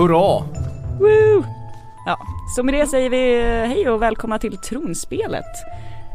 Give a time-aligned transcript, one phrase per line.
[0.00, 0.44] Hurra!
[0.98, 1.44] Woo!
[2.06, 2.18] Ja,
[2.56, 5.44] så med det säger vi eh, hej och välkomna till Tronspelet.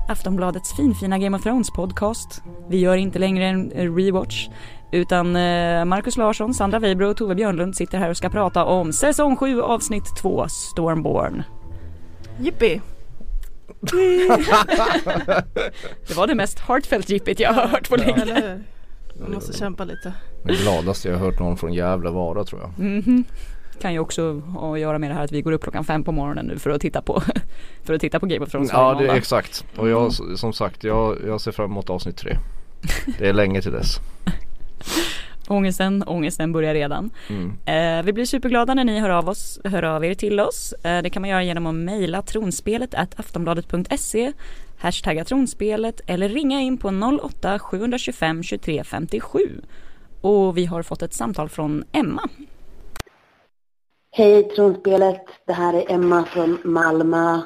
[0.10, 2.42] Aftonbladets finfina Game of Thrones podcast.
[2.70, 4.48] Vi gör inte längre en rewatch
[4.92, 8.94] utan eh, Marcus Larsson, Sandra Weibro och Tove Björnlund sitter här och ska prata om
[8.94, 11.44] säsong 7 avsnitt 2 Stormborn.
[12.40, 12.82] Jippi!
[16.08, 18.26] Det var det mest heartfelt jippigt jag har hört på länge.
[18.26, 18.64] Hur?
[19.22, 20.14] Man måste kämpa lite.
[20.44, 22.86] Det gladaste jag har hört någon från Gävle vara tror jag.
[22.86, 23.24] Mhm.
[23.82, 26.04] Kan ju också ha att göra med det här att vi går upp klockan fem
[26.04, 27.22] på morgonen nu för att titta på,
[27.84, 29.66] för att titta på Game of Thrones Ja det är exakt.
[29.78, 32.38] Och jag som sagt jag, jag ser fram emot avsnitt tre.
[33.20, 34.00] Det är länge till dess.
[35.48, 37.10] Ångesten, ångesten börjar redan.
[37.30, 37.58] Mm.
[37.66, 40.74] Eh, vi blir superglada när ni hör av, oss, hör av er till oss.
[40.74, 44.34] Eh, det kan man göra genom att mejla tronspelet at aftonbladet.se
[44.78, 49.40] hashtagga tronspelet eller ringa in på 08 725 23 57.
[50.22, 52.30] Och vi har fått ett samtal från Emma.
[54.18, 57.42] Hej Tronspelet, det här är Emma från Malmö.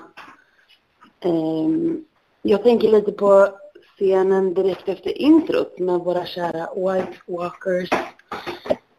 [1.20, 2.06] Ehm,
[2.42, 3.48] jag tänker lite på
[3.96, 7.90] scenen direkt efter introt med våra kära White Walkers.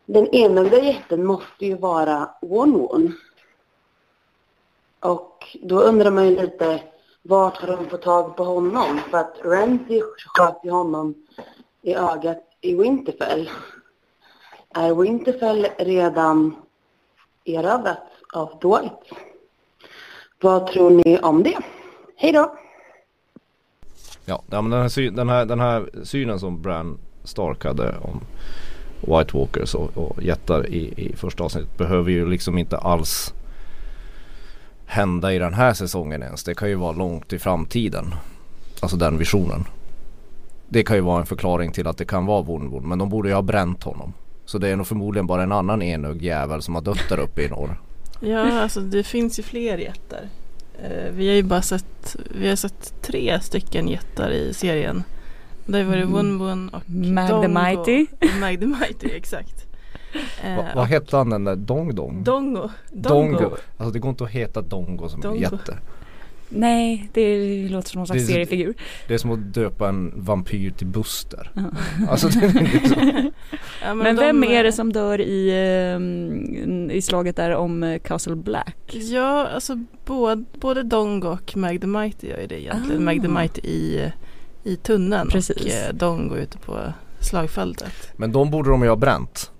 [0.06, 3.12] Den enögda jätten måste ju vara One-One.
[5.00, 6.82] Och då undrar man ju lite,
[7.22, 9.00] vart har de fått tag på honom?
[9.10, 11.14] För att Ramsay sköt ju honom
[11.82, 13.50] i ögat i Winterfell.
[14.74, 16.56] Är Winterfell redan
[17.44, 18.00] erövrats
[18.32, 19.12] av dåligt.
[20.40, 21.58] Vad tror ni om det?
[22.16, 22.56] Hej då!
[24.24, 28.20] Ja, men den här, den, här, den här synen som Bran Stark hade om
[29.00, 33.34] White Walkers och, och jättar i, i första avsnittet behöver ju liksom inte alls
[34.86, 36.44] hända i den här säsongen ens.
[36.44, 38.14] Det kan ju vara långt i framtiden.
[38.80, 39.64] Alltså den visionen.
[40.68, 43.28] Det kan ju vara en förklaring till att det kan vara Vonvon men de borde
[43.28, 44.12] ju ha bränt honom.
[44.50, 47.42] Så det är nog förmodligen bara en annan enögd jävel som har dött där uppe
[47.42, 47.80] i norr.
[48.20, 50.28] Ja, alltså det finns ju fler jättar.
[50.82, 55.02] Eh, vi har ju bara sett, vi har sett tre stycken jättar i serien.
[55.66, 56.12] Det var det Mm.
[56.12, 57.48] Wun Wun och Mag the Dongo.
[57.48, 58.06] Mighty.
[58.40, 59.66] Mag the Mighty, exakt.
[60.44, 62.24] Eh, Va, vad hette han den där Dong Dong?
[62.24, 62.68] Dongo.
[62.92, 63.50] Dongo.
[63.76, 65.40] Alltså det går inte att heta Dongo som Dongo.
[65.40, 65.78] jätte.
[66.52, 68.74] Nej, det låter som någon slags Det är- seriefigur.
[69.08, 71.50] Det är som att döpa en vampyr till Buster.
[71.54, 71.62] Ja.
[72.08, 73.30] Alltså det är liksom,
[73.82, 75.50] Ja, Men de, vem är det som dör i,
[75.94, 78.76] ehm, i slaget där om eh, Castle Black?
[78.92, 83.02] Ja, alltså både, både Dongo och Mag the Mighty gör ju det egentligen.
[83.02, 83.04] Ah.
[83.04, 84.12] Mag the Mighty i,
[84.64, 85.56] i tunneln Precis.
[85.56, 86.78] och eh, Dongo ute på
[87.20, 88.12] slagfältet.
[88.16, 89.50] men de borde de ju ha bränt.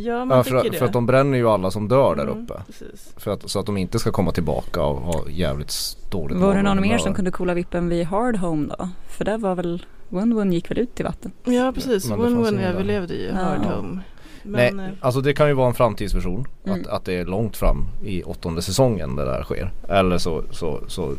[0.00, 0.78] Ja, man Ja, tycker för, det.
[0.78, 2.54] för att de bränner ju alla som dör där Mm, uppe.
[2.66, 3.12] Precis.
[3.16, 6.62] För att, så att de inte ska komma tillbaka och ha jävligt dåligt Var det
[6.62, 8.88] någon mer som kunde coola vippen vid Hard Home då?
[9.08, 11.32] För där var väl, One gick väl ut till vatten?
[11.44, 12.08] Ja, precis.
[12.08, 12.74] Men det Wun fanns Wun ingen där.
[12.74, 13.34] överlevde ju Ja.
[13.34, 14.00] Hard Home.
[14.42, 16.46] Men, Nej, eh, alltså det kan ju vara en framtidsvision.
[16.64, 16.80] Mm.
[16.80, 19.70] Att, att det är långt fram i åttonde säsongen det där sker.
[19.88, 21.14] Eller så, så, så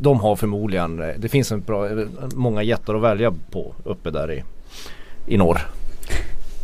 [0.00, 4.10] de har förmodligen, eh, det finns en bra, eh, många jättar att välja på uppe
[4.10, 4.44] där i,
[5.26, 5.58] i norr.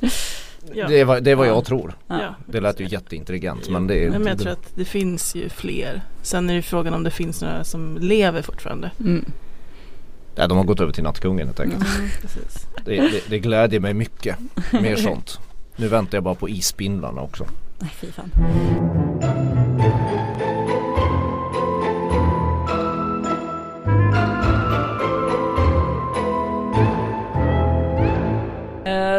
[0.75, 0.89] ja.
[0.89, 1.51] Det är vad, det är vad Ja.
[1.55, 1.95] jag tror.
[2.09, 2.35] Ja.
[2.47, 5.49] Det lät ju jätteintelligent men det är men jag det- tror att det finns ju
[5.49, 6.03] fler.
[6.23, 8.91] Sen är det frågan om det finns några som lever fortfarande.
[9.01, 9.25] Mm.
[10.37, 11.85] Nej, de har gått över till nattkungen helt enkelt.
[11.99, 12.09] Mm.
[12.85, 14.37] Det, det, det glädjer mig mycket.
[14.73, 15.39] Mer sånt.
[15.77, 17.47] Nu väntar jag bara på isspindlarna också.
[17.79, 18.31] Nej fy fan.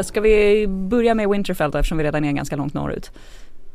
[0.03, 3.11] Ska vi börja med Winterfell då, eftersom vi redan är ganska långt norrut?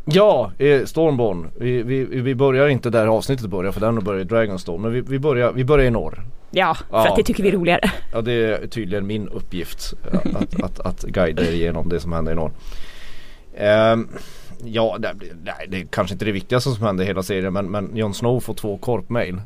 [0.04, 1.50] Ja, eh, Stormborn.
[1.58, 4.82] Vi, vi, vi börjar inte där avsnittet börjar för den börjar i Dragonstone.
[4.82, 6.22] Men vi, vi, börjar, vi börjar i norr.
[6.50, 7.08] Ja, för Ja.
[7.10, 7.90] att det tycker vi är roligare.
[8.12, 12.12] Ja det är tydligen min uppgift att, att, att, att guida er igenom det som
[12.12, 12.52] händer i norr.
[13.56, 14.08] Ehm,
[14.64, 15.14] ja, det,
[15.44, 18.14] nej, det är kanske inte det viktigaste som händer i hela serien men, men Jon
[18.14, 19.40] Snow får två korpmail.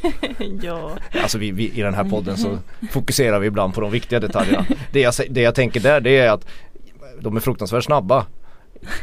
[0.62, 0.90] ja.
[1.22, 2.58] Alltså vi, vi, i den här podden så
[2.90, 4.66] fokuserar vi ibland på de viktiga detaljerna.
[4.92, 6.46] Det jag, det jag tänker där det är att
[7.20, 8.26] de är fruktansvärt snabba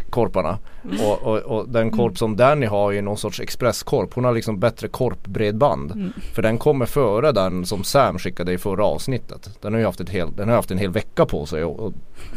[0.09, 0.57] korparna.
[1.03, 4.13] Och, och, och den korp som Danny har är någon sorts expresskorp.
[4.13, 5.91] Hon har liksom bättre korpbredband.
[5.91, 6.13] Mm.
[6.33, 9.49] För den kommer före den som Sam skickade i förra avsnittet.
[9.61, 11.93] Den har ju haft, ett hel, den har haft en hel vecka på sig att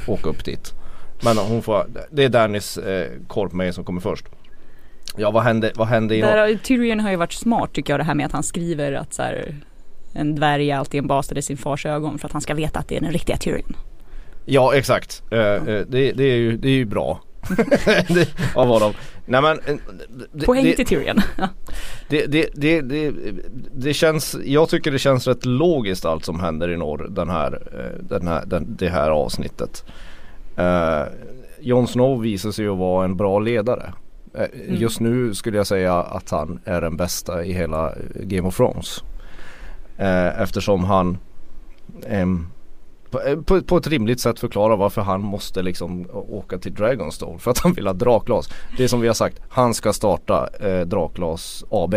[0.09, 0.75] åka upp dit.
[1.25, 4.27] Men hon får, det är Dannys eh, korp med som kommer först.
[5.17, 8.05] Ja vad hände, vad hände i Där, Tyrion har ju varit smart tycker jag det
[8.05, 9.55] här med att han skriver att så här,
[10.13, 12.79] en dvärg är alltid en bastard i sin fars ögon för att han ska veta
[12.79, 13.77] att det är den riktiga Tyrion.
[14.45, 15.23] Ja exakt.
[15.31, 17.21] Eh, eh, det, det, är ju, det är ju bra.
[18.09, 18.93] det, av honom.
[19.27, 19.77] Nej men eh,
[20.33, 21.21] det, Poäng till Tyrion.
[22.09, 23.15] Det, det, det, det,
[23.75, 27.63] det känns, jag tycker det känns rätt logiskt allt som händer i norr den här,
[27.73, 29.85] eh, den här, den, det här avsnittet.
[30.59, 31.13] Uh,
[31.61, 33.93] Jon Snow visar sig ju vara en bra ledare.
[34.35, 34.45] Eh,
[34.81, 38.57] just nu skulle jag säga att han är den bästa i hela eh, Game of
[38.57, 39.05] Thrones.
[39.99, 41.19] Eh, eftersom han
[43.11, 47.39] på, eh, på, på ett rimligt sätt förklarar varför han måste liksom åka till Dragonstone
[47.39, 48.49] för att han vill ha drakglas.
[48.77, 51.95] Det är som vi har sagt, han ska starta eh, Drakglas AB.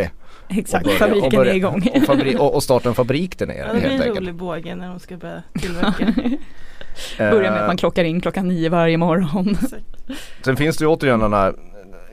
[0.50, 1.90] Exakt, börja- fabriken och börja- är igång.
[1.96, 4.20] Och, fabri- och, och starta en fabrik där Ja, nere det blir helt en enkelt.
[4.20, 6.14] rolig båge när de ska börja tillverka.
[7.18, 9.58] Börjar med att Eh, man klockar in klockan nio varje morgon.
[10.46, 11.56] Sen finns det ju återigen den här,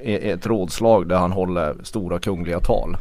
[0.02, 2.96] ett rådslag där han håller stora kungliga tal.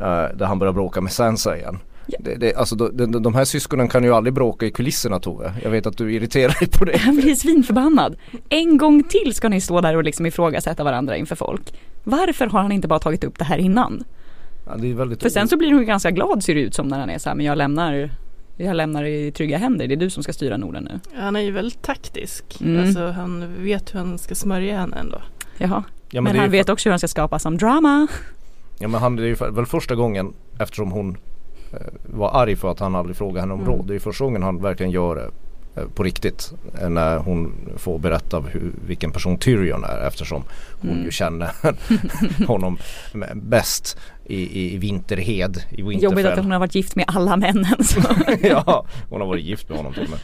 [0.00, 1.78] Eh, där han börjar bråka med Sansa igen.
[2.06, 2.18] Ja.
[2.20, 5.52] Det, det, alltså de, de, de här syskonen kan ju aldrig bråka i kulisserna Tove.
[5.62, 6.98] Jag vet att du irriterar dig på det.
[7.00, 8.16] Han blir svinförbannad.
[8.48, 11.74] En gång till ska ni stå där och liksom ifrågasätta varandra inför folk.
[12.04, 14.04] Varför har han inte bara tagit upp det här innan?
[14.66, 16.88] Ja, det är väldigt För sen så blir hon ganska glad ser det ut som
[16.88, 18.10] när han är så här, men jag lämnar
[18.64, 21.20] jag lämnar i trygga händer, det är du som ska styra Norden nu.
[21.20, 22.60] Han är ju väldigt taktisk.
[22.60, 22.82] Mm.
[22.84, 25.22] Alltså han vet hur han ska smörja henne ändå.
[25.58, 25.84] Jaha.
[26.10, 28.06] ja, men det är han vet också hur han ska skapa som drama.
[28.78, 31.16] Ja men han, det är ju för- väl första gången eftersom hon
[31.72, 33.72] eh, var arg för att han aldrig frågade henne om Mm.
[33.72, 33.86] råd.
[33.86, 35.30] Det är ju första gången han verkligen gör det
[35.80, 36.52] eh, på riktigt.
[36.80, 40.42] eh, När hon får berätta hur, vilken person Tyrion är eftersom
[40.80, 41.04] hon Mm.
[41.04, 41.50] ju känner
[42.46, 42.78] honom
[43.34, 43.98] bäst
[44.32, 46.38] i, i, Vinterhed, i Jobbigt att Winterfell.
[46.44, 47.76] hon har varit gift med alla männen.
[48.42, 50.18] Ja, hon har varit gift med honom till och med.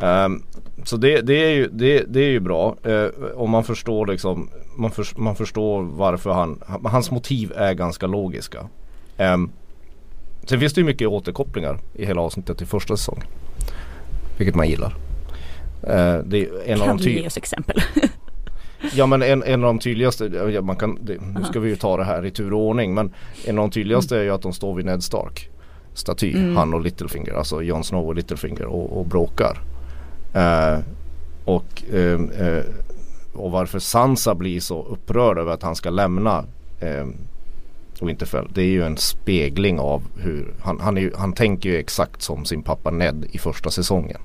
[0.00, 0.42] Ehm,
[0.84, 2.76] så det, det, är ju, det, det är ju bra.
[2.86, 7.72] Uh, om man förstår liksom man, förs- man förstår varför han, han- hans motiv är
[7.74, 8.68] ganska logiska.
[9.18, 9.50] Um,
[10.44, 13.24] sen finns det ju mycket återkopplingar i hela avsnittet till första säsongen.
[14.38, 14.94] Vilket man gillar.
[15.82, 17.82] Eh, det är en av Kan de du ge oss exempel?
[18.94, 21.96] Ja men en, en av de tydligaste, man kan, det, nu ska vi ju ta
[21.96, 23.12] det här i tur och ordning men
[23.46, 25.50] en av de tydligaste är ju att de står vid Ned Stark
[25.94, 26.56] staty, Mm.
[26.56, 29.58] han och Littlefinger, alltså Jon Snow och Littlefinger och, och bråkar.
[30.34, 30.78] Eh,
[31.44, 32.62] och, ehm, eh,
[33.32, 36.44] och varför Sansa blir så upprörd över att han ska lämna
[36.80, 37.06] eh,
[38.00, 42.22] Winterfell det är ju en spegling av hur han, han, är han tänker ju exakt
[42.22, 44.20] som sin pappa Ned i första säsongen.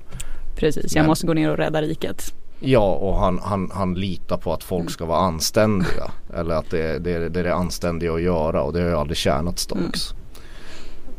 [0.56, 2.34] Precis, jag Men- måste gå ner och rädda riket.
[2.66, 6.10] Ja och han, han, han litar på att folk ska vara anständiga.
[6.34, 9.16] Eller att det, det, det är det anständiga att göra och det har ju aldrig
[9.16, 10.14] tjänat Starks.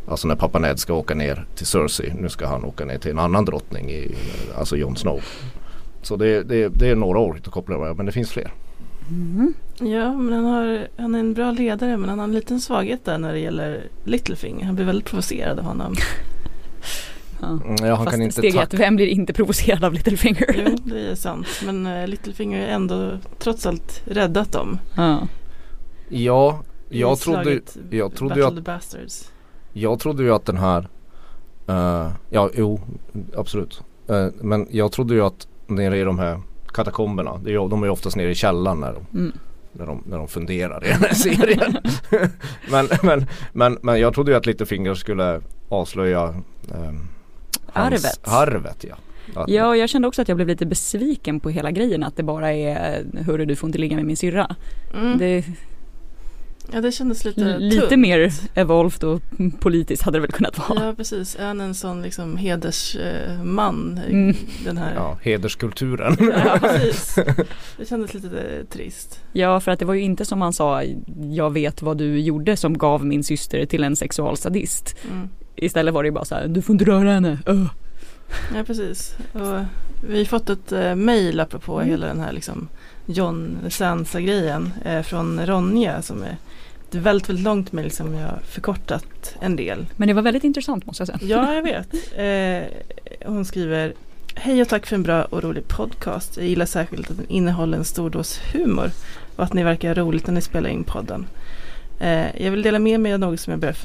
[0.07, 2.13] Alltså när pappa Ned ska åka ner till Cersei.
[2.19, 3.89] Nu ska han åka ner till en annan drottning.
[3.89, 4.15] I,
[4.57, 5.21] alltså Jon Snow.
[6.01, 8.53] Så det, det, det är några år att koppla med men det finns fler.
[9.09, 9.53] Mm.
[9.77, 13.05] Ja, men han, har, han är en bra ledare men han har en liten svaghet
[13.05, 14.65] där när det gäller Littlefinger.
[14.65, 15.95] Han blir väldigt provocerad av honom.
[17.41, 17.47] Ja.
[17.47, 20.65] Mm, Ja, han Fast kan inte steg ett, vem blir inte provocerad av Littlefinger?
[20.67, 21.47] Jo, det är sant.
[21.65, 24.79] Men uh, Littlefinger har ändå trots allt räddat dem.
[24.95, 25.27] Ja.
[26.09, 27.59] Ja, jag trodde,
[27.89, 29.31] jag trodde ju att Bastards.
[29.73, 30.87] Jag trodde ju att den här
[31.67, 32.79] eh, Ja, jo,
[33.37, 33.81] absolut.
[34.09, 36.41] Eh, men jag trodde ju att nere i de här
[36.73, 39.31] katakomberna, det är, de är ju oftast nere i källaren när de, Mm.
[39.71, 41.77] när de, när de funderar i den här serien.
[42.71, 46.35] men, men, men, men jag trodde ju att Littlefinger skulle avslöja
[46.69, 47.07] hans-
[47.75, 48.19] Arvet.
[48.27, 48.95] Arvet ja.
[49.35, 52.23] Att- ja, jag kände också att jag blev lite besviken på hela grejen att det
[52.23, 54.55] bara är Hörru du får inte ligga med min syrra.
[54.93, 55.17] Mm.
[55.17, 55.43] Det
[56.73, 57.99] Ja, det kändes lite lite tunt.
[58.01, 59.21] mer evolved och
[59.59, 60.85] politiskt hade det väl kunnat vara.
[60.85, 61.35] Ja, precis.
[61.35, 63.99] Är han en sån liksom hedersman?
[64.09, 64.35] Mm.
[64.65, 64.93] Den här.
[64.95, 66.17] ja, hederskulturen.
[66.45, 67.15] Ja, precis.
[67.77, 69.19] Det kändes lite eh, trist.
[69.33, 70.83] Ja, för att det var ju inte som han sa
[71.31, 74.95] Jag vet vad du gjorde som gav min syster till en sexualsadist.
[75.11, 75.29] Mm.
[75.55, 77.39] Istället var det bara så här, du får inte röra henne.
[77.45, 77.65] Öh.
[78.55, 79.15] Ja, precis.
[79.33, 79.59] Och
[80.09, 81.89] vi har fått ett eh, mejl apropå Mm.
[81.89, 82.67] hela den här liksom
[83.05, 86.37] John Sansa-grejen eh, från Ronja som är
[86.89, 89.85] ett väldigt, väldigt långt mejl som jag förkortat en del.
[89.97, 91.19] Men det var väldigt intressant måste jag säga.
[91.21, 91.93] Ja, jag vet.
[92.17, 93.93] Eh, hon skriver
[94.37, 96.37] Hej och tack för en bra och rolig podcast.
[96.37, 98.91] Jag gillar särskilt att den innehåller en stor dos humor
[99.35, 101.27] och att ni verkar roligt när ni spelar in podden.
[101.99, 103.75] Eh, jag vill dela med mig av något som jag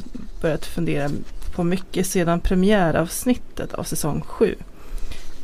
[0.41, 1.11] börjat fundera
[1.54, 4.54] på mycket sedan premiäravsnittet av säsong 7.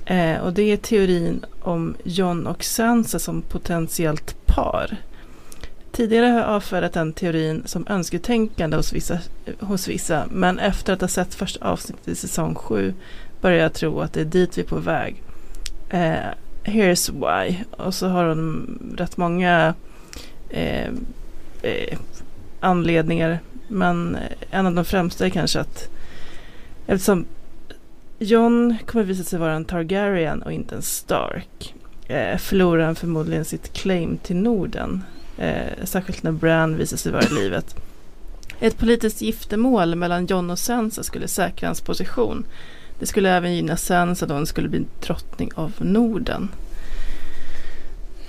[0.04, 4.96] Eh, och det är teorin om John och Sansa som potentiellt par.
[5.92, 9.18] Tidigare har jag avfärdat den teorin som önsketänkande hos vissa,
[9.60, 12.94] hos vissa men efter att ha sett första avsnittet i säsong 7
[13.40, 15.22] börjar jag tro att det är dit vi är på väg.
[15.88, 16.16] Eh,
[16.64, 17.56] here's why.
[17.70, 19.74] Och så har hon rätt många
[20.50, 20.90] eh,
[21.62, 21.98] eh,
[22.60, 23.40] anledningar.
[23.68, 24.18] Men
[24.50, 25.88] en av de främsta är kanske att
[26.86, 27.26] eftersom
[28.18, 31.74] John kommer visa sig vara en Targaryen och inte en Stark
[32.08, 35.04] eh, förlorar han förmodligen sitt claim till Norden.
[35.38, 37.76] Eh, särskilt när Bran visar sig vara i livet.
[38.60, 42.44] Ett politiskt giftermål mellan John och Sansa skulle säkra hans position.
[42.98, 46.48] Det skulle även gynna Sansa då hon skulle bli drottning av Norden.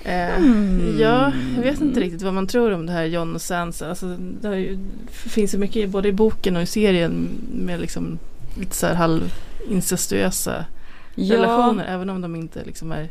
[0.07, 0.97] Eh, Mm.
[0.99, 3.89] Ja, jag vet inte riktigt vad man tror om det här John och Sansa.
[3.89, 4.79] Alltså, det ju,
[5.11, 8.19] finns ju mycket både i boken och i serien med liksom
[8.59, 10.65] lite så här halvincestuösa
[11.15, 11.85] relationer.
[11.85, 13.09] Även om de inte liksom är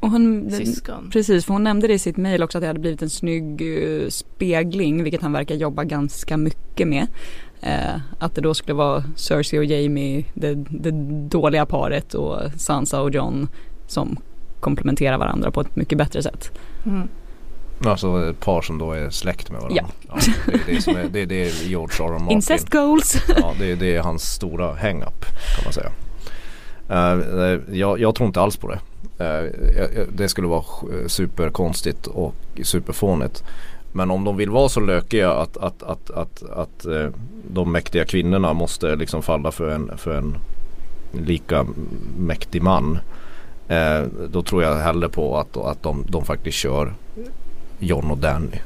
[0.00, 1.10] och hon, syskon.
[1.12, 3.62] Precis, för hon nämnde det i sitt mejl också att det hade blivit en snygg
[3.62, 7.06] eh, spegling, vilket han verkar jobba ganska mycket med.
[7.60, 10.90] Eh, att det då skulle vara Cersei och Jamie, det, det
[11.28, 13.48] dåliga paret och Sansa och John
[13.86, 14.16] som
[14.64, 16.50] komplementerar varandra på ett mycket bättre sätt.
[16.86, 17.08] Mm.
[17.84, 19.84] Alltså ett par som då är släkt med varandra.
[20.08, 20.16] Ja.
[20.46, 22.10] det, är det, som är, det är det George R.
[22.10, 22.30] Martin.
[22.30, 23.16] Incest goals!
[23.36, 25.24] Ja, det, är- det är hans stora hang-up
[25.56, 25.90] kan man säga.
[26.88, 28.78] Eh, jag, jag tror inte alls på det.
[29.24, 30.64] Eh, det skulle vara
[31.06, 33.44] superkonstigt och superfånigt.
[33.92, 36.86] Men om de vill vara så lökiga att, att, att, att, att
[37.52, 40.36] de mäktiga kvinnorna måste liksom falla för en, för en
[41.12, 41.66] lika
[42.18, 42.98] mäktig man.
[43.68, 46.94] Eh, då tror jag hellre på att, att de, de faktiskt kör
[47.78, 48.58] John och Danny.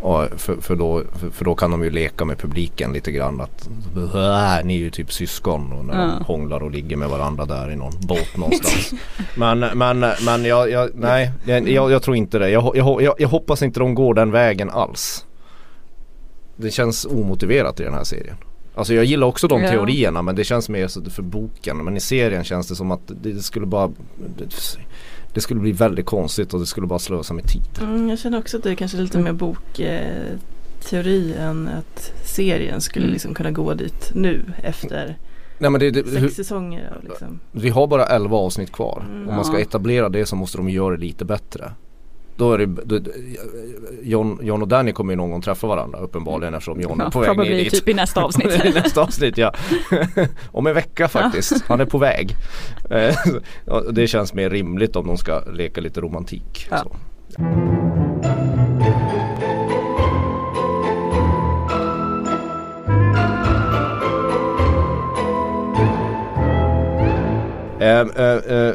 [0.00, 3.40] Och för, för, då, för, för då kan de ju leka med publiken lite grann
[3.40, 6.24] att "Äh, ni är ju typ syskon och när de Ja.
[6.24, 8.92] hånglar och ligger med varandra där i någon båt någonstans.
[9.36, 12.50] men men, men jag, jag, nej, jag, jag, tror inte det.
[12.50, 15.24] Jag, jag, jag hoppas inte de går den vägen alls.
[16.56, 18.36] Det känns omotiverat i den här serien.
[18.78, 19.70] Alltså jag gillar också de Ja.
[19.70, 21.84] teorierna men det känns mer så för boken.
[21.84, 23.90] Men i serien känns det som att det, skulle bara
[25.32, 27.62] det, skulle bli väldigt konstigt och det skulle bara slösa med tid.
[27.80, 32.80] Mm, jag känner också att det är kanske lite mer bokteori eh, än att serien
[32.80, 33.12] skulle Mm.
[33.12, 35.16] liksom kunna gå dit nu efter
[35.58, 36.96] Nej men det, det, sex hur, säsonger.
[37.02, 37.40] Liksom.
[37.52, 39.04] vi har bara 11 avsnitt kvar.
[39.08, 39.28] Mm.
[39.28, 41.72] Om man ska etablera det så måste de göra det lite bättre.
[42.38, 43.00] Då är det, då,
[44.02, 47.10] John, John och Danny kommer ju någon gång träffa varandra uppenbarligen eftersom John är Ja,
[47.10, 47.72] på väg ner dit.
[47.72, 48.64] typ i nästa avsnitt.
[48.64, 49.54] I nästa avsnitt ja.
[50.52, 51.64] Om en vecka faktiskt.
[51.64, 52.36] Han är på väg.
[52.90, 53.16] Eh,
[53.92, 56.68] det känns mer rimligt om de ska leka lite romantik.
[56.70, 56.86] Ja.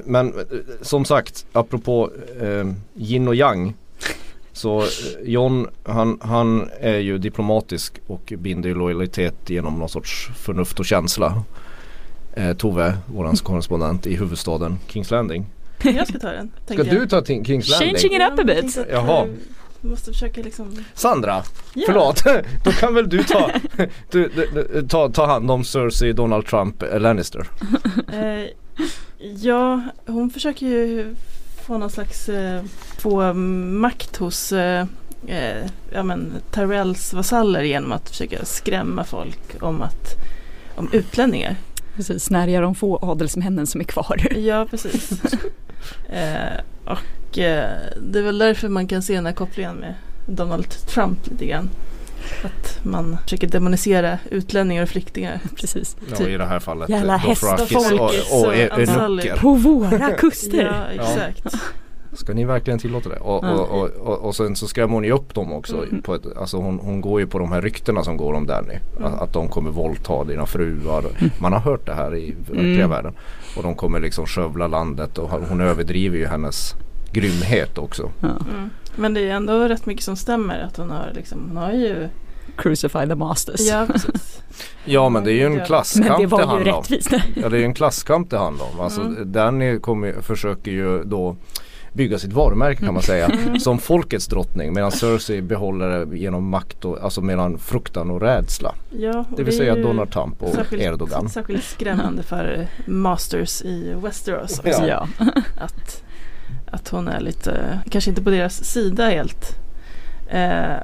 [0.06, 0.44] Men eh,
[0.82, 2.12] som sagt, apropå
[2.42, 3.74] eh, yin och yang.
[4.54, 4.88] Så eh,
[5.24, 10.86] John han, han är ju diplomatisk och binder ju lojalitet genom någon sorts förnuft och
[10.86, 11.44] känsla.
[12.34, 15.46] Eh, Tove, våran korrespondent i huvudstaden Kings Landing.
[15.84, 16.52] Jag ska ta den.
[16.66, 17.96] Ska du ta till Kings Landing?
[17.96, 18.78] Changing it up a jag bit.
[18.92, 19.24] Jaha.
[19.24, 19.30] eh,
[19.82, 21.84] måste försöka liksom Sandra, Ja.
[21.86, 22.24] förlåt.
[22.64, 23.88] Då kan väl du ta, du,
[24.36, 27.48] du, du, ta, ta hand om Cersei, Donald Trump, eh, Lannister.
[29.20, 31.16] Ja, hon försöker ju
[31.68, 32.64] få någon slags eh,
[32.98, 34.86] få makt hos eh,
[35.28, 40.16] eh, ja, men, Tyrells vasaller genom att försöka skrämma folk om, att,
[40.76, 41.56] om utlänningar.
[41.96, 44.28] Precis, snärja de få adelsmännen som är kvar.
[44.38, 45.12] Ja, precis.
[46.10, 47.70] eh, och eh,
[48.02, 49.94] det är väl därför man kan se den här kopplingen med
[50.26, 51.70] Donald Trump lite grann.
[52.44, 55.40] Att man försöker demonisera utlänningar och flyktingar.
[55.56, 55.98] Precis.
[56.20, 56.90] Ja, i det här fallet.
[56.90, 58.70] Jävla hästfolkis och, och, e-.
[58.72, 59.38] Enucker.
[59.38, 60.92] På våra kuster.
[60.98, 61.56] Ja, exakt.
[62.14, 63.16] Ska ni verkligen tillåta det?
[63.16, 65.78] Och, och, och, och, och sen så skrämmer hon ju upp dem också.
[65.78, 66.02] Mm.
[66.02, 68.74] På ett, alltså hon, hon går ju på de här ryktena som går om Danny.
[68.98, 69.14] Mm.
[69.14, 71.06] Att, att de kommer våldta dina fruar.
[71.38, 72.90] Man har hört det här i verkliga Mm.
[72.90, 73.14] världen.
[73.58, 76.76] Och de kommer liksom skövla landet och hon överdriver ju hennes
[77.12, 78.12] grymhet också.
[78.22, 78.70] Mm.
[78.96, 80.60] Men det är ändå rätt mycket som stämmer.
[80.60, 82.10] Att hon har, liksom, hon har ju...
[82.58, 83.62] Crucify the masters.
[83.62, 83.88] Ja.
[84.86, 86.84] Ja men det är ju en Men Men klasskamp det det, var ju handlar om.
[87.36, 88.80] Ja det är ju en klasskamp det handlar om.
[88.80, 89.32] Alltså Mm.
[89.32, 91.36] Danny kommer, försöker ju då
[91.94, 93.26] bygga sitt varumärke kan man säga.
[93.26, 93.60] Mm.
[93.60, 98.76] Som folkets drottning medan Cersei behåller det genom makt och alltså mellan fruktan och rädsla.
[99.00, 101.30] Ja, och Det vill säga Donald Trump och särskilt, Erdogan.
[101.30, 104.62] Särskilt skrämmande för Masters i Westeros.
[104.64, 104.70] Ja.
[104.72, 104.88] också.
[104.88, 105.08] Ja.
[105.60, 106.03] Att,
[106.74, 109.56] att hon är lite, kanske inte på deras sida helt.
[110.30, 110.76] Eh,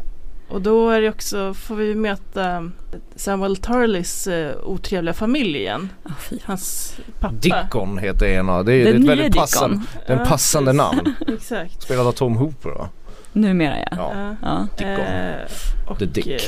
[0.50, 2.72] och då är det också, får vi möta
[3.16, 5.90] Samuel Tarleys eh, otrevliga familj igen.
[6.20, 6.38] Fy.
[6.44, 7.36] Hans pappa.
[7.36, 8.64] Dickon heter ena.
[8.64, 9.88] Det är, det är Den ett väldigt passande, Dickon.
[10.08, 11.16] det är en Ja, passande namn.
[11.28, 11.82] Exakt.
[11.82, 12.90] Spelad av Tom Hooper va?
[13.34, 14.12] Numera ja.
[14.14, 14.36] Ja.
[14.42, 14.68] Ja.
[14.78, 15.06] Dickon.
[15.06, 16.28] Eh, och The Dick.
[16.28, 16.40] eh,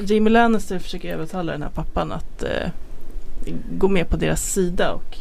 [0.00, 2.68] Jamie Lannister försöker övertala den här pappan att eh,
[3.72, 4.92] gå med på deras sida.
[4.92, 5.16] Och,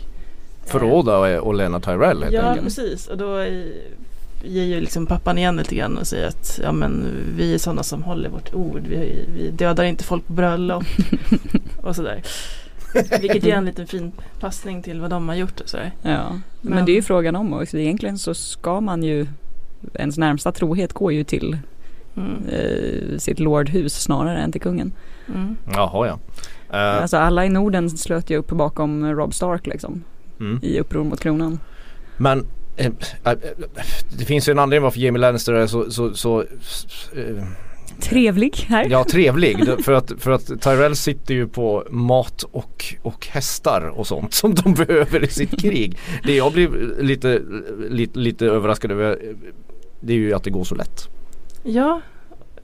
[0.65, 2.63] Förråda och Lena Tyrell helt Ja enkelt.
[2.65, 3.43] precis och då
[4.43, 7.05] ger ju liksom pappan igen lite grann och säger att ja, men,
[7.37, 8.81] vi är sådana som håller vårt ord.
[8.89, 10.83] Vi, vi dödar inte folk på bröllop
[11.81, 12.21] och sådär.
[13.21, 15.91] Vilket ger en liten fin passning till vad de har gjort och sådär.
[16.01, 16.29] ja.
[16.61, 17.77] Men, Men- det är ju frågan om också.
[17.77, 19.27] Egentligen så ska man ju
[19.93, 21.57] Ens närmsta trohet går ju till
[22.17, 22.43] Mm.
[22.49, 24.91] eh, sitt lordhus snarare än till kungen.
[25.27, 25.55] Mm.
[25.73, 26.19] Jaha ja.
[26.77, 30.03] Eh, Alltså alla i Norden slöt ju upp bakom Rob Stark liksom
[30.43, 30.59] mm.
[30.61, 31.59] i uppror mot kronan.
[32.17, 32.47] Men
[32.77, 32.91] eh,
[33.25, 33.33] eh,
[34.17, 37.43] det finns ju en anledning varför Jamie Lannister är så, så, så eh,
[37.99, 38.87] Trevlig här.
[38.89, 44.07] Ja trevlig för att, för att Tyrell sitter ju på mat och, och hästar och
[44.07, 45.97] sånt som de behöver i sitt krig.
[46.23, 46.69] Det jag blir
[46.99, 47.41] lite,
[47.89, 49.19] lite, lite överraskad över
[50.01, 51.09] det är ju att det går så lätt.
[51.63, 52.01] Ja,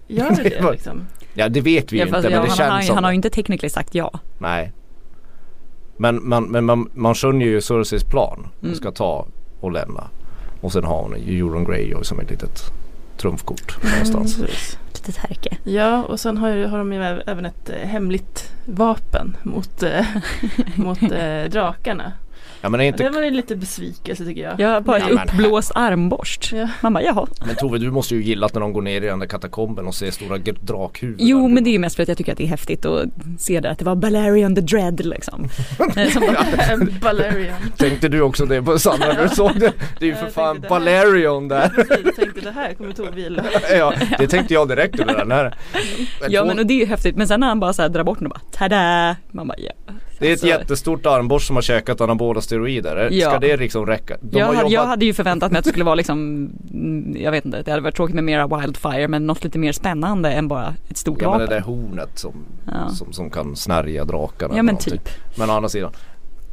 [0.08, 1.08] gör det det liksom?
[1.34, 3.04] Ja det vet vi ju Ja, inte fast, men det han, känns har, som han
[3.04, 4.20] har ju inte tekniskt sagt ja.
[4.40, 4.72] Nej.
[6.02, 8.48] Men, man, men man, man skönjer ju Cerseis plan.
[8.60, 8.76] Hon Mm.
[8.76, 9.28] ska ta
[9.60, 10.08] och lämna.
[10.62, 12.62] Och sen har hon ju Euron Greyjoy som ett litet
[13.18, 14.38] trumfkort någonstans.
[14.42, 14.78] Precis.
[14.94, 15.58] Litet härke.
[15.64, 20.06] Ja, och sen har, har de ju äv- även ett eh, hemligt vapen mot, eh,
[20.76, 22.12] mot eh, drakarna.
[22.62, 24.60] Ja men är inte Det var ju lite besvikelse tycker jag.
[24.60, 26.52] Jag har bara Ja, ett men- uppblåst armborst.
[26.54, 26.68] Ja.
[26.82, 27.28] Man bara jaha.
[27.46, 29.88] Men Tove du måste ju gilla att när de går ner i den där katakomben
[29.88, 31.28] och ser stora drakhuvuden.
[31.28, 33.06] Jo men det är ju mest för att jag tycker att det är häftigt att
[33.40, 35.50] se det att det var Balerion the Dread liksom.
[37.02, 37.56] Balerion.
[37.78, 39.74] Tänkte du också det på Sandra när du såg det?
[40.00, 40.66] Det är ju för fan.
[40.70, 41.70] Balerion där.
[41.70, 43.44] Precis, jag tänkte det här kommer Tove gilla.
[43.72, 45.56] ja, det tänkte jag direkt under den här.
[46.30, 48.04] ja men och det är ju häftigt men sen när han bara så här drar
[48.04, 49.16] bort den och bara tada!
[49.32, 49.72] Man bara ja.
[50.20, 53.10] Det är ett Alltså, jättestort armborst som har käkat anabola steroider.
[53.12, 53.30] Ja.
[53.30, 54.18] Ska det liksom räcka?
[54.22, 56.50] De jag, har hade, jag jobbat- hade ju förväntat mig att det skulle vara liksom,
[56.74, 59.72] mm, jag vet inte, det hade varit tråkigt med mera Wildfire men något lite mer
[59.72, 61.58] spännande än bara ett stort Ja men det vapen.
[61.58, 62.34] där hornet som,
[62.66, 62.90] Ja.
[62.90, 64.56] som, som kan snärja drakarna.
[64.58, 65.10] Ja men typ.
[65.38, 65.92] Men å andra sidan.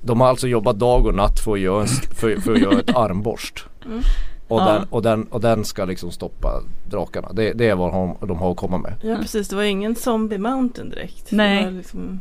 [0.02, 2.78] De har alltså jobbat dag och natt för att göra, en, för, för att göra
[2.78, 3.64] ett armborst.
[3.86, 4.00] Mm.
[4.48, 4.64] Och, Ja.
[4.72, 6.48] den, och, den, och den ska liksom stoppa
[6.90, 7.32] drakarna.
[7.32, 8.92] Det, det är vad de, de har att komma med.
[9.02, 11.32] Ja precis, det var ingen Zombie Mountain direkt.
[11.32, 11.58] Nej.
[11.64, 12.20] Det var liksom,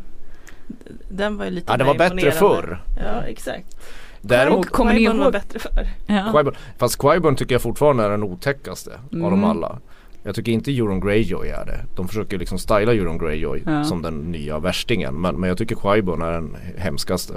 [1.09, 2.81] den var ju lite Ja det var bättre förr.
[2.97, 3.77] Ja exakt.
[4.21, 5.33] Däremot Och kommer ni Qui-Gon var ihåg?
[5.33, 5.87] bättre förr.
[6.07, 6.13] Ja.
[6.33, 9.43] Qui-Gon, fast Qui-Gon tycker jag fortfarande är den otäckaste av dem Mm.
[9.43, 9.79] alla.
[10.23, 11.79] Jag tycker inte Euron Greyjoy är det.
[11.95, 13.83] De försöker liksom styla Euron Greyjoy Ja.
[13.83, 15.21] som den nya värstingen.
[15.21, 17.33] Men, men jag tycker Qui-Gon är den hemskaste.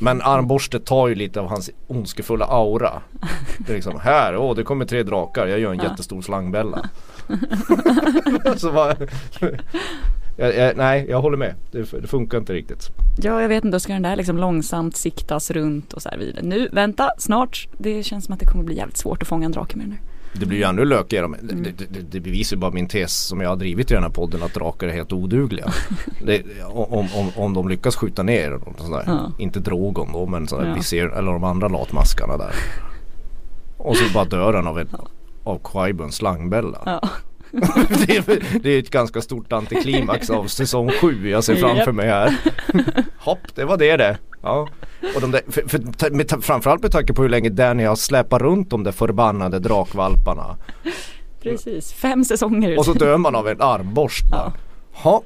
[0.00, 3.02] Men armborstet tar ju lite av hans ondskefulla aura.
[3.58, 5.84] Det är liksom här, åh det kommer tre drakar, jag gör en Ja.
[5.84, 6.88] jättestor slangbella.
[8.56, 8.96] Så bara,
[10.36, 12.90] jag, jag, nej jag håller med, det, det funkar inte riktigt.
[13.22, 16.18] ja jag vet inte, då ska den där liksom långsamt siktas runt och så här
[16.18, 16.42] vidare.
[16.42, 17.68] Nu, vänta, snart.
[17.78, 19.92] Det känns som att det kommer bli jävligt svårt att fånga en drake med den
[19.92, 20.00] här.
[20.34, 21.24] Det blir ju ännu lökigare.
[21.24, 21.38] Mm.
[21.42, 24.02] Det, det, det, det bevisar ju bara min tes som jag har drivit i den
[24.02, 25.72] här podden att drakar är helt odugliga.
[26.26, 29.04] det, om, om, om de lyckas skjuta ner sådär.
[29.06, 29.32] Ja.
[29.38, 30.74] inte Drogon då men sådär, Ja.
[30.74, 32.54] vi ser, eller de andra latmaskarna där.
[33.76, 34.88] Och så bara dör han av, ett,
[35.44, 36.78] av Qui-Bons slangbella.
[36.86, 37.00] Ja.
[38.06, 41.94] det, är, det är ett ganska stort antiklimax av säsong 7 jag ser framför Japp.
[41.94, 42.36] mig här.
[43.18, 44.18] Hopp, det var det det.
[44.42, 44.68] Ja.
[45.14, 48.42] Och de där, för, för, med, framförallt med tanke på hur länge Danny har släpat
[48.42, 50.56] runt de där förbannade drakvalparna.
[51.42, 52.78] Precis, fem säsonger.
[52.78, 54.24] Och så dör man av en armborst.
[54.92, 55.22] Ha.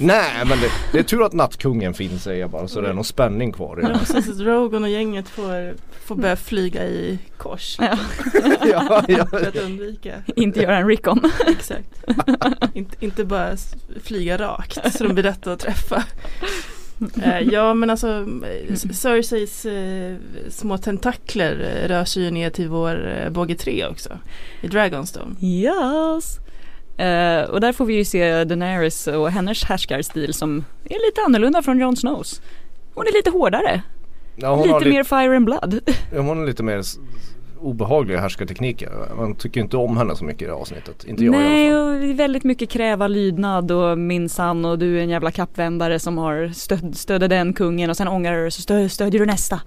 [0.00, 2.92] Nej men det, det är tur att nattkungen finns säger jag bara så det är
[2.92, 3.98] någon spänning kvar i Ja det.
[3.98, 5.74] precis, Drogon och gänget får,
[6.06, 7.76] får börja flyga i kors.
[7.80, 7.98] Ja,
[8.64, 9.26] ja, ja.
[9.30, 10.14] För att undvika.
[10.36, 11.20] inte göra en recon.
[11.46, 12.04] Exakt.
[12.74, 13.56] inte, inte bara
[14.02, 16.04] flyga rakt så de blir lätta att träffa.
[17.22, 18.26] Eh, ja men alltså
[18.70, 20.16] S- Cerseis eh,
[20.48, 24.18] små tentakler eh, rör sig ju ner till vår eh, båge 3 också.
[24.60, 25.34] I Dragonstone.
[25.40, 26.38] Yes.
[26.98, 31.62] Eh, och där får vi ju se Daenerys och hennes härskarstil som är lite annorlunda
[31.62, 32.42] från Jon Snows.
[32.94, 33.82] Hon är lite hårdare,
[34.36, 35.80] Ja, lite lite, mer fire and blood.
[36.14, 36.82] ja, hon har lite mer
[37.60, 38.90] obehagliga härskartekniker.
[39.16, 41.04] Man tycker inte om henne så mycket i det här avsnittet.
[41.04, 42.10] Inte jag i Nej, alla fall.
[42.12, 46.48] och väldigt mycket kräva lydnad och minsann och du är en jävla kappvändare som har
[46.54, 49.60] stöd, stödde den kungen och sen ångrar du så stö, stödjer du nästa.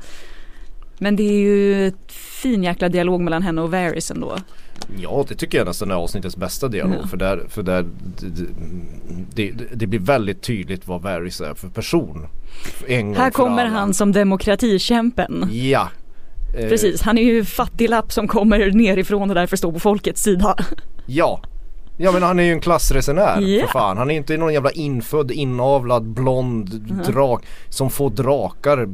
[1.02, 4.36] Men det är ju fin jäkla dialog mellan henne och Varys ändå.
[4.98, 6.98] Ja det tycker jag nästan är avsnittets bästa dialog.
[7.04, 7.08] Ja.
[7.08, 7.86] För där, för där
[9.36, 12.28] det, det, det blir väldigt tydligt vad Varys är för person.
[12.90, 15.50] Gång Här för kommer han som demokratikämpen.
[15.52, 15.90] Ja.
[16.58, 20.56] Eh, Precis, han är ju fattiglapp som kommer nerifrån och därför står på folkets sida.
[21.06, 21.42] Ja.
[21.98, 23.66] Ja men han är ju en klassresenär Ja.
[23.66, 23.98] för fan.
[23.98, 26.70] Han är inte någon jävla infödd, inavlad, blond
[27.08, 28.88] drak som får drakar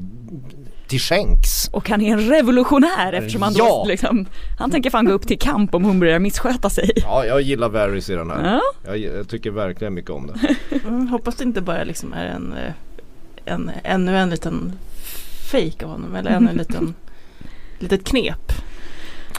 [0.88, 1.68] till skänks.
[1.72, 3.66] Och han är en revolutionär eftersom han Ja.
[3.84, 4.26] då liksom,
[4.60, 6.92] han tänker fan gå upp till kamp om hon börjar missköta sig.
[6.96, 8.44] Ja jag gillar Varys i den här.
[8.54, 10.56] Ja, Jag, jag tycker verkligen mycket om det.
[10.88, 12.74] Mm, hoppas det inte bara liksom är en, eh,
[13.54, 14.74] en ännu en liten
[15.52, 16.96] fake av honom eller ännu en liten
[17.80, 18.52] litet knep.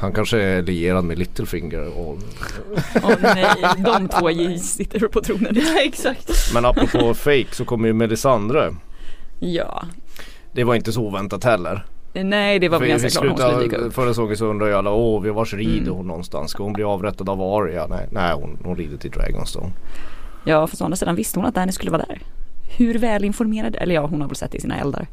[0.00, 2.18] Han kanske är lierad med Littlefinger och
[3.02, 3.46] Åh nej,
[3.78, 5.56] de två sitter på tronen.
[5.56, 6.30] Ja exakt.
[6.54, 8.74] Men apropå fake så kommer ju Melisandre.
[9.40, 9.84] Ja,
[10.58, 11.84] Det var inte så oväntat heller.
[12.12, 13.94] nej det var väl ganska klart hon skulle dyka upp.
[13.94, 15.94] förra säsongen så undrar ju alla, åh vars rider Mm.
[15.94, 16.50] hon någonstans?
[16.50, 17.86] Ska hon bli avrättad av Arya?
[17.86, 19.72] Nej, nej hon, hon rider till Dragonstone.
[20.44, 22.20] Ja, fast å andra sidan visste hon att Danny skulle vara där.
[22.76, 25.06] Hur väl informerad, eller ja hon har väl sett det i sina eldar.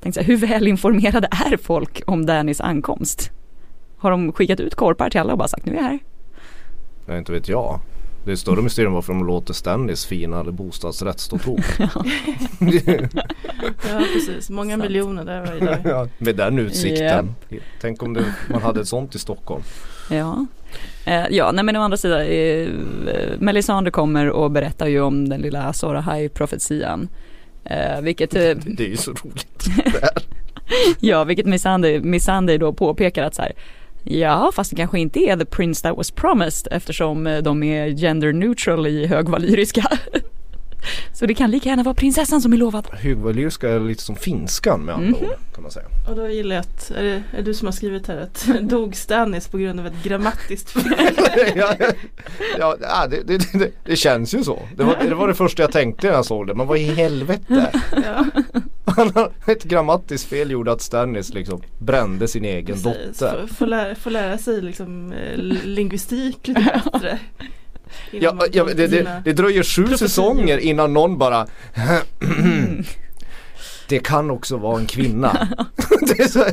[0.00, 3.30] Tänkte så här, hur väl informerade är folk om Dannys ankomst?
[3.96, 5.98] Har de skickat ut korpar till alla och bara sagt nu är jag här?
[7.06, 7.80] Jag inte vet jag.
[8.24, 11.58] Det är större mysterium varför de låter Stannys fina bostadsrätt stå tom.
[13.88, 14.82] Ja precis, många Sant.
[14.82, 15.78] miljoner där varje dag.
[15.84, 17.34] Ja, Med den utsikten.
[17.80, 19.62] Tänk om det, man hade ett sånt i Stockholm.
[20.10, 20.46] Ja.
[21.04, 22.68] Eh, ja, nej men å andra sidan, eh,
[23.38, 27.08] Melisandre kommer och berättar ju om den lilla Azor Ahai-profetian.
[27.64, 29.64] Eh, vilket, eh, Det är ju så roligt.
[31.00, 31.46] ja, vilket
[32.04, 33.52] Missandei då påpekar att så här,
[34.04, 37.88] ja, fast det kanske inte är the prince that was promised eftersom eh, de är
[37.88, 39.84] gender neutral i högvalyriska.
[41.12, 42.86] Så det kan lika gärna vara prinsessan som är lovad.
[42.92, 45.14] Högvalyriska är lite som finskan med andra Mhm.
[45.28, 45.86] ord kan man säga.
[46.08, 48.96] Och då gillar jag att, är det är du som har skrivit här att dog
[48.96, 50.82] Stannis på grund av ett grammatiskt fel?
[52.58, 54.62] ja, ja, det, det, det, det känns ju så.
[54.76, 56.54] Det var, det var det första jag tänkte när jag såg det.
[56.54, 57.70] Men vad i helvete.
[58.04, 58.24] Ja,
[59.46, 63.18] ett grammatiskt fel gjorde att Stannis liksom brände sin egen precis.
[63.18, 63.46] dotter.
[63.48, 67.18] Få, få, lära, lära sig liksom eh, lingvistik lite bättre.
[68.10, 71.46] Ja, ja, det, det, det dröjer sju säsonger innan någon bara
[73.88, 75.32] Det kan också vara en kvinna.
[76.28, 76.44] så,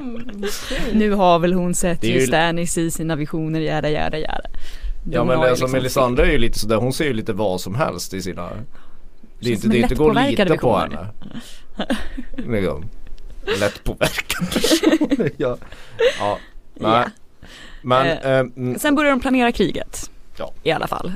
[0.00, 0.44] Mm.
[0.92, 4.40] Nu har väl hon sett ju Stannis i sina visioner, jära jära jära.
[5.04, 7.60] De Ja men alltså liksom Melisandre är ju lite sådär, hon ser ju lite vad
[7.60, 8.50] som helst i sina
[9.40, 10.80] Det är inte, det är inte går att lita på vision.
[10.80, 11.08] henne.
[12.60, 12.84] Liksom.
[13.60, 15.30] Lättpåverkad person.
[15.36, 15.56] ja.
[16.18, 16.38] ja.
[16.74, 16.90] Nej.
[16.90, 17.04] Ja.
[17.82, 20.10] Men Eh, eh, mm, Sen börjar de planera kriget.
[20.36, 20.52] Ja.
[20.62, 21.12] I alla fall.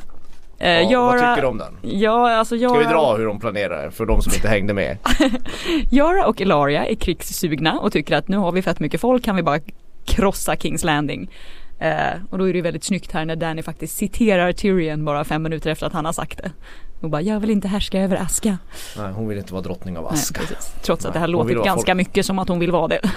[0.59, 1.77] Eh, ja, vad Yara- tycker du om den?
[1.83, 4.99] Ja, alltså Yara, Ska vi dra hur de planerar för de som inte hängde med?
[5.91, 9.37] Yara och Elaria är krigssugna och tycker att nu har vi fett mycket folk, kan
[9.37, 9.59] vi bara
[10.05, 11.31] krossa Kings Landing.
[11.79, 11.93] Eh,
[12.31, 15.43] och då är det ju väldigt snyggt här när Danny faktiskt citerar Tyrion bara fem
[15.43, 16.51] minuter efter att han har sagt det.
[17.01, 18.59] Och bara, jag vill inte härska över Aska.
[18.99, 20.41] Nej hon vill inte vara drottning av Nej, Aska.
[20.41, 20.75] precis.
[20.83, 22.71] Trots att Nej, det hon låter vill vara ganska folk- mycket som att hon vill
[22.73, 23.01] vara det.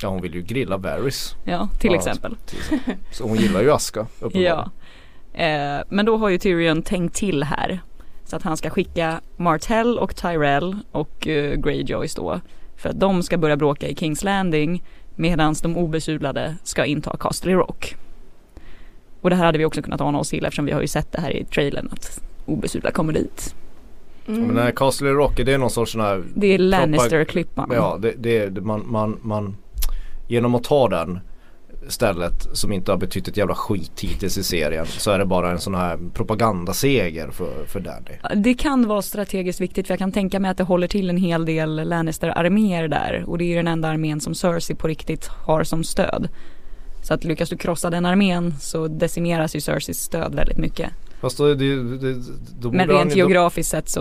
[0.00, 1.36] Ja hon vill ju grilla Varys.
[1.44, 2.36] Ja, till Ja, exempel.
[2.46, 2.94] till exempel.
[3.12, 4.56] Så hon gillar ju Aska uppenbarligen.
[5.32, 5.42] Ja.
[5.44, 7.80] Eh, men då har ju Tyrion tänkt till här.
[8.24, 12.40] Så att han ska skicka Martell och Tyrell och eh, Greyjoys då.
[12.76, 14.82] För att de ska börja bråka i Kings Landing
[15.14, 17.96] medan de obesudlade ska inta Castle Rock.
[19.20, 21.12] Och det här hade vi också kunnat ana oss till eftersom vi har ju sett
[21.12, 23.54] det här i trailern att obesudlade kommer dit.
[24.26, 24.40] Mm.
[24.40, 27.70] Men den här Castle Rock, det är någon sorts sån här Det är Lannister-klippan.
[27.72, 29.56] Ja, det, det, det man, man, man
[30.28, 31.20] Genom att ta den
[31.88, 35.50] stället som inte har betytt ett jävla skit hittills i serien så är det bara
[35.50, 38.42] en sån här propagandaseger för, för Danny.
[38.42, 41.16] Det kan vara strategiskt viktigt för jag kan tänka mig att det håller till en
[41.16, 45.26] hel del Lannister-arméer där och det är ju den enda armén som Cersei på riktigt
[45.26, 46.28] har som stöd.
[47.02, 50.90] Så att lyckas du krossa den armén så decimeras ju Cerseis stöd väldigt mycket.
[51.20, 52.16] Fast då, det, det,
[52.60, 54.00] då Men rent geografiskt sett så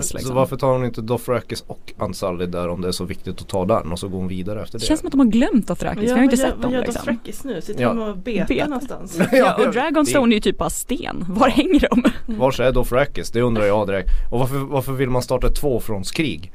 [0.00, 0.36] Så liksom.
[0.36, 3.64] varför tar hon inte Dothrakis och Ansalli där om det är så viktigt att ta
[3.64, 4.86] den och så går hon vidare efter Det det?
[4.86, 6.62] känns som att de har glömt Dothrakis, vi Ja, har ju inte gör- sett dem
[6.62, 7.00] Vad gör liksom.
[7.06, 7.60] Dothrakis nu?
[7.60, 7.88] Sitter Ja.
[7.88, 8.66] de och betar Betar.
[8.68, 9.18] någonstans?
[9.32, 12.02] Ja och Dragonstone är ju typ bara sten, var hänger de?
[12.38, 13.30] Vars är Dothrakis?
[13.30, 14.08] Det undrar jag direkt.
[14.30, 16.52] Och varför, varför vill man starta ett tvåfrontskrig?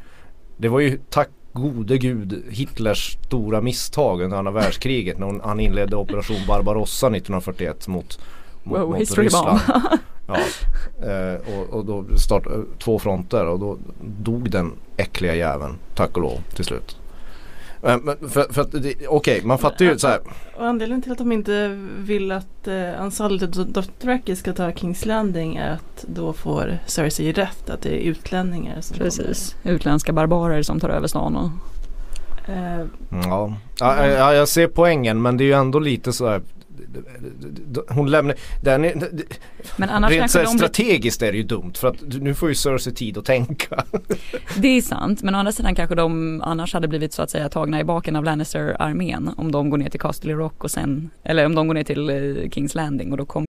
[0.58, 5.60] Det var ju tack gode gud Hitlers stora misstag under andra världskriget när hon, han
[5.60, 8.20] inledde operation Barbarossa 1941 mot,
[8.64, 9.60] mot, Wow, mot history Ryssland.
[9.68, 9.82] bomb.
[10.32, 10.36] Ja,
[11.08, 16.22] eh, och, och då startade två fronter och då dog den äckliga jäveln tack och
[16.24, 16.98] lov till slut.
[17.84, 18.76] Eh, Men för, för att,
[19.08, 20.20] okej man fattar ju så här.
[20.58, 21.68] Och anledningen till att de inte
[21.98, 27.70] vill att eh, Ansaldo Dothraki ska ta Kings Landing är att då får Cersei rätt
[27.70, 31.50] att det är utlänningar som Precis, utländska barbarer som tar över stan och
[32.46, 32.80] kommer.
[32.80, 32.86] Eh,
[33.30, 33.54] Ja.
[33.80, 36.42] Ja, ja, jag ser poängen men det är ju ändå lite så här.
[37.90, 39.10] Hon lämnar, den är,
[39.78, 42.50] Men annars rent så här de strategiskt är det ju dumt för att nu får
[42.50, 43.84] ju Cersei tid att tänka.
[44.58, 47.50] det är sant, men å andra sidan kanske de annars hade blivit så att säga
[47.50, 51.46] tagna i baken av Lannister-armén om de går ner till Castle Rock och sen, eller
[51.46, 53.49] om de går ner till eh, Kings Landing och då kommer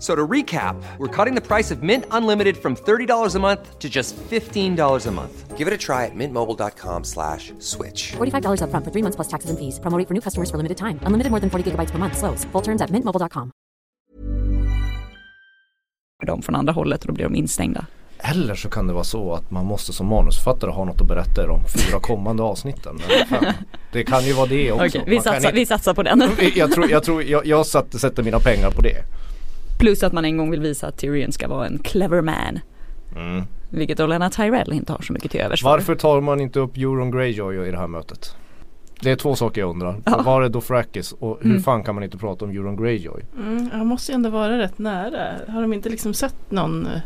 [0.00, 3.88] So to recap, we're cutting the price of Mint Unlimited from $30 a month to
[3.90, 5.58] just $15 a month.
[5.58, 8.12] Give it a try at mintmobile.com slash switch.
[8.16, 9.78] $45 upfront for three months plus taxes and fees.
[9.78, 10.98] Promo rate for new customers for limited time.
[11.06, 12.16] Unlimited more than 40 gigabytes per month.
[12.16, 12.46] Slows.
[12.52, 13.50] Full terms at mintmobile.com.
[16.26, 17.86] de från andra hållet och då blir de instängda.
[18.18, 21.44] Eller så kan det vara så att man måste som manusförfattare ha något att berätta
[21.44, 22.98] i de fyra kommande avsnitten.
[23.92, 24.84] Det kan ju vara det också.
[24.86, 26.22] Okej, vi, satsar, inte- vi satsar på den.
[26.54, 29.04] Jag tror, jag, tror jag, jag satt, sätter mina pengar på det.
[29.80, 32.58] Plus att man en gång vill visa att Tyrion ska vara en clever man.
[33.16, 33.42] Mm.
[33.70, 35.68] Vilket Olena Tyrell inte har så mycket till övers för.
[35.68, 38.36] Varför tar man inte upp Euron Greyjoy i det här mötet?
[39.02, 39.96] Det är två saker jag undrar.
[40.04, 40.22] Ja.
[40.22, 41.62] Var är Dothraki och hur Mm.
[41.62, 43.22] fan kan man inte prata om Euron Greyjoy?
[43.38, 45.26] Mm, han måste ju ändå vara rätt nära.
[45.48, 47.00] Har de inte liksom sett någon, eh,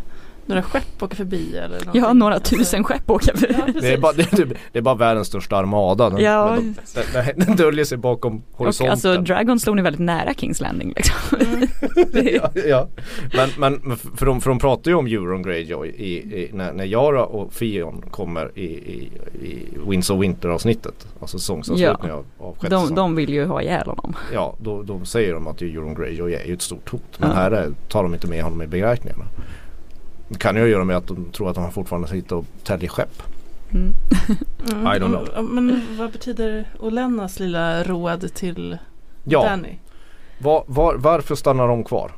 [0.47, 2.03] några skepp åka förbi eller någonting?
[2.03, 3.55] Ja, några Alltså- tusen skepp åker förbi.
[3.75, 6.11] Ja, Det är, bara, det, är, det är bara världens största armada.
[6.11, 6.51] Den, Ja.
[6.61, 8.91] men de, den, den döljer sig bakom Och horisonten.
[8.93, 11.39] alltså Dragonstone är väldigt nära Kings Landing liksom.
[11.41, 11.69] Mm.
[12.35, 12.89] Ja, ja.
[13.37, 13.49] Men,
[13.81, 17.25] men för, de, för de pratar ju om Euron Greyjoy i, i, när, när Yara
[17.25, 19.11] och Fion kommer i, i,
[19.43, 21.07] i Winds of Winter avsnittet.
[21.21, 24.17] Alltså säsongsavslutningen av, av sjätte de, de vill ju ha ihjäl honom.
[24.33, 27.03] Ja, då, då säger de att Euron Greyjoy är ju ett stort hot.
[27.19, 27.35] Men Ja.
[27.37, 29.25] här är, tar de inte med honom i beräkningarna.
[30.35, 33.23] Det kan ju göra med att de tror att han fortfarande sitter och täljer skepp.
[33.73, 33.93] Mm.
[34.73, 34.87] Mm.
[34.87, 35.45] I don't know.
[35.51, 38.79] Men vad betyder Olenas lilla råd till
[39.25, 39.77] Ja, Danny?
[40.39, 42.13] var, var, varför stannar de kvar?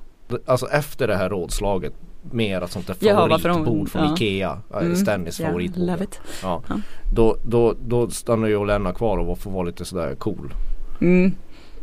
[0.46, 1.92] Alltså efter det här rådslaget
[2.30, 4.14] med ert sånt där de- favoritbord från ja.
[4.14, 4.58] Ikea.
[4.80, 4.96] Mm.
[4.96, 5.86] Stannys Ja, favoritbord.
[5.86, 6.20] love it.
[6.42, 6.62] Ja.
[6.68, 6.74] Ja.
[7.14, 10.54] Då, då, då stannar ju Olenna kvar och får vara lite sådär cool.
[11.00, 11.32] Mm.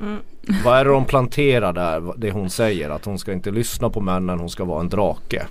[0.02, 0.18] Mm.
[0.66, 2.14] Vad är det de planterar där?
[2.18, 5.48] Det hon säger att hon ska inte lyssna på männen, hon ska vara en drake.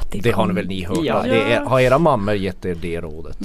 [0.00, 0.98] Att Det har ni väl ni hört?
[1.02, 1.22] Ja.
[1.22, 3.38] Det är, har era mammor gett er det rådet?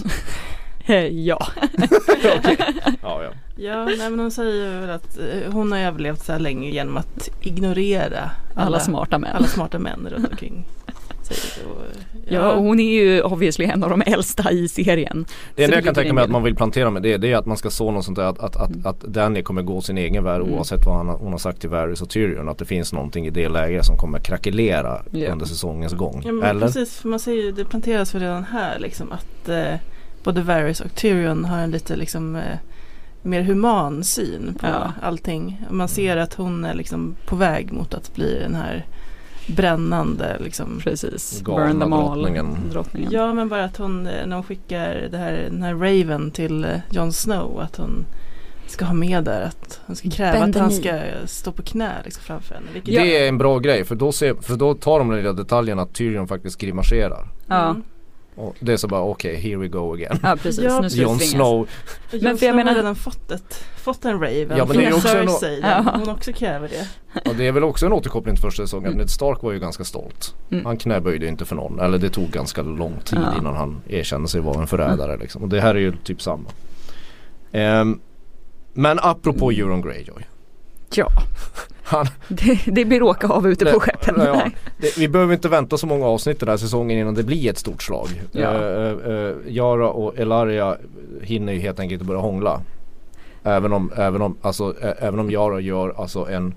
[1.12, 1.48] ja.
[3.02, 3.32] Ja, ja.
[3.56, 6.98] Ja, nej, men hon säger väl att eh, hon har överlevt så här länge genom
[6.98, 9.36] att ignorera Alla smarta män.
[9.36, 10.66] alla smarta män runt omkring
[11.34, 11.64] sig.
[11.66, 11.78] Och,
[12.30, 15.26] Ja, och hon är ju obviously en av de äldsta i serien.
[15.56, 17.46] Det enda jag kan tänka mig att man vill plantera med det, det är att
[17.46, 20.24] man ska så något sånt där att, att, att, att Danny kommer gå sin egen
[20.24, 20.54] väg Mm.
[20.54, 22.50] oavsett vad han, hon har sagt till Varys och Tyrion.
[22.50, 25.32] Att det finns någonting i det läget som kommer krackelera Ja.
[25.32, 26.22] under säsongens gång.
[26.26, 26.66] Ja, men Eller?
[26.68, 29.76] precis, för man säger ju, det planteras väl redan här liksom att eh,
[30.24, 32.42] både Varys och Tyrion har en lite liksom eh,
[33.22, 34.92] mer human syn på Ja.
[35.02, 35.62] allting.
[35.70, 38.86] Man ser att hon är liksom på väg mot att bli den här
[39.48, 40.80] brännande liksom.
[40.84, 41.42] Precis.
[41.42, 42.18] Galna Burn them all.
[42.18, 42.58] drottningen.
[42.72, 43.12] drottningen.
[43.12, 46.64] Ja men bara att hon, eh, när hon skickar det här, den här Raven till
[46.64, 48.06] eh, Jon Snow, att hon
[48.68, 51.92] ska ha med där att hon ska kräva Bend att han ska stå på knä
[52.06, 52.68] liksom framför henne.
[52.74, 55.34] Vilket Det är en bra grej för då, ser, för då tar de den lilla
[55.34, 57.28] detaljen att Tyrion faktiskt grimaserar.
[57.48, 57.70] Ja.
[57.70, 57.84] Mm.
[58.42, 60.20] Och det är så bara okej, here we go again.
[60.24, 60.64] ja, precis.
[60.64, 61.32] Ja, nu ska Jon tvingas.
[61.32, 61.68] Snow,
[62.12, 64.86] Men Jon för jag menar- har redan fått, ett, fått en Raven Ja, men det
[64.86, 65.92] är också en- Cersei där Ja.
[66.00, 67.30] hon också kräver det.
[67.30, 68.88] och det är väl också en återkoppling till första säsongen.
[68.88, 68.98] Mm.
[68.98, 70.36] Ned Stark var ju ganska stolt.
[70.52, 70.66] Mm.
[70.66, 71.80] Han knäböjde inte för någon.
[71.80, 73.38] Eller det tog ganska lång tid Ja.
[73.40, 75.18] innan han erkände sig vara en förrädare.
[75.18, 75.44] Liksom.
[75.44, 76.50] Och det här är ju typ samma.
[77.52, 78.00] Ehm,
[78.74, 79.62] men apropå Mm.
[79.66, 80.24] Euron Greyjoy.
[80.96, 81.08] Ja,
[81.84, 84.16] Han, det, det blir åka av ute på skeppen.
[84.18, 84.50] ja.
[84.78, 87.58] Det, vi behöver inte vänta så många avsnitt den här säsongen innan det blir ett
[87.58, 88.08] stort slag.
[88.32, 88.54] Ja.
[88.54, 90.78] Eh, eh, Yara och Elaria
[91.22, 92.62] hinner ju helt enkelt inte börja hångla.
[93.44, 96.54] Även om, även om, alltså, även om Yara gör alltså en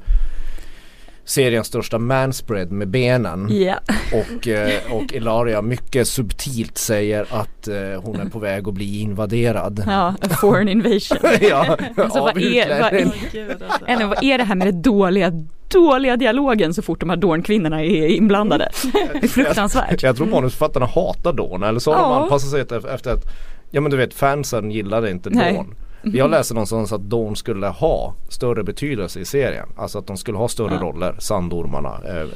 [1.25, 3.75] seriens största manspread med benen Ja,
[4.13, 9.01] och, eh, och Elaria mycket subtilt säger att eh, hon är på väg att bli
[9.01, 9.83] invaderad.
[9.87, 11.19] ja, a foreign invasion.
[11.41, 13.85] ja, Alltså, vad är- vad är- alltså.
[13.87, 15.33] Eller vad är det här med det dåliga,
[15.69, 18.69] dåliga dialogen så fort de här Dorn-kvinnorna är inblandade?
[18.93, 20.03] Det är fruktansvärt.
[20.03, 22.23] Jag tror manusförfattarna hatar Dawn eller så har de Ja.
[22.23, 23.25] anpassat sig efter, efter att
[23.71, 25.31] Ja men du vet fansen gillade inte.
[25.31, 25.75] Dawn.
[26.13, 29.69] Jag läste någonstans att Dawn skulle ha större betydelse i serien.
[29.77, 30.81] Alltså att de skulle ha större Ja.
[30.81, 31.15] roller.
[31.19, 32.27] Sandormarna, eh, eh,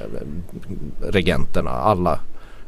[1.11, 2.21] regenterna, alla.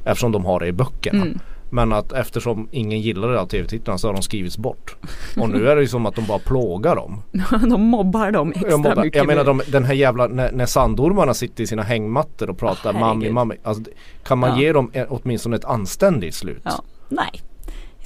[0.05, 1.23] Eftersom de har det i böckerna.
[1.23, 1.39] Mm.
[1.73, 4.97] Men att eftersom ingen gillade det av tv-titlarna så har de skrivits bort.
[5.41, 7.23] Och nu är det ju som att de bara plågar dem.
[7.71, 9.17] De mobbar dem extra Jag, mobbar, mycket.
[9.19, 12.91] jag menar de, den här jävla, när, när sandormarna sitter i sina hängmattor och pratar
[12.95, 13.55] Ah, mammi mammi.
[13.63, 13.83] Alltså,
[14.25, 14.61] kan man Ja.
[14.61, 16.63] ge dem en, åtminstone ett anständigt slut?
[16.65, 16.83] Ja.
[17.09, 17.41] Nej.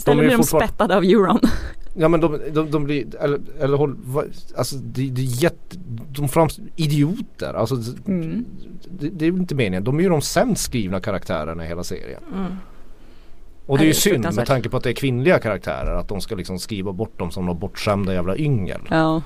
[0.05, 1.41] De Istället är ju blir de fortfarande- spettade av euron.
[1.97, 3.97] Ja men de, de, de blir, eller, eller håll,
[4.57, 5.77] alltså det, det är jätte,
[6.13, 7.55] de framstår idioter.
[7.55, 7.75] Alltså
[8.07, 8.45] Mm.
[8.91, 9.85] det, det är ju inte meningen.
[9.85, 12.21] De är ju de sämst skrivna karaktärerna i hela serien.
[12.35, 12.53] Mm.
[13.67, 15.95] Och det är ju synd med tanke på att det är kvinnliga karaktärer.
[15.95, 18.81] Att de ska liksom skriva bort dem som några bortskämda jävla yngel.
[18.91, 19.23] Ja.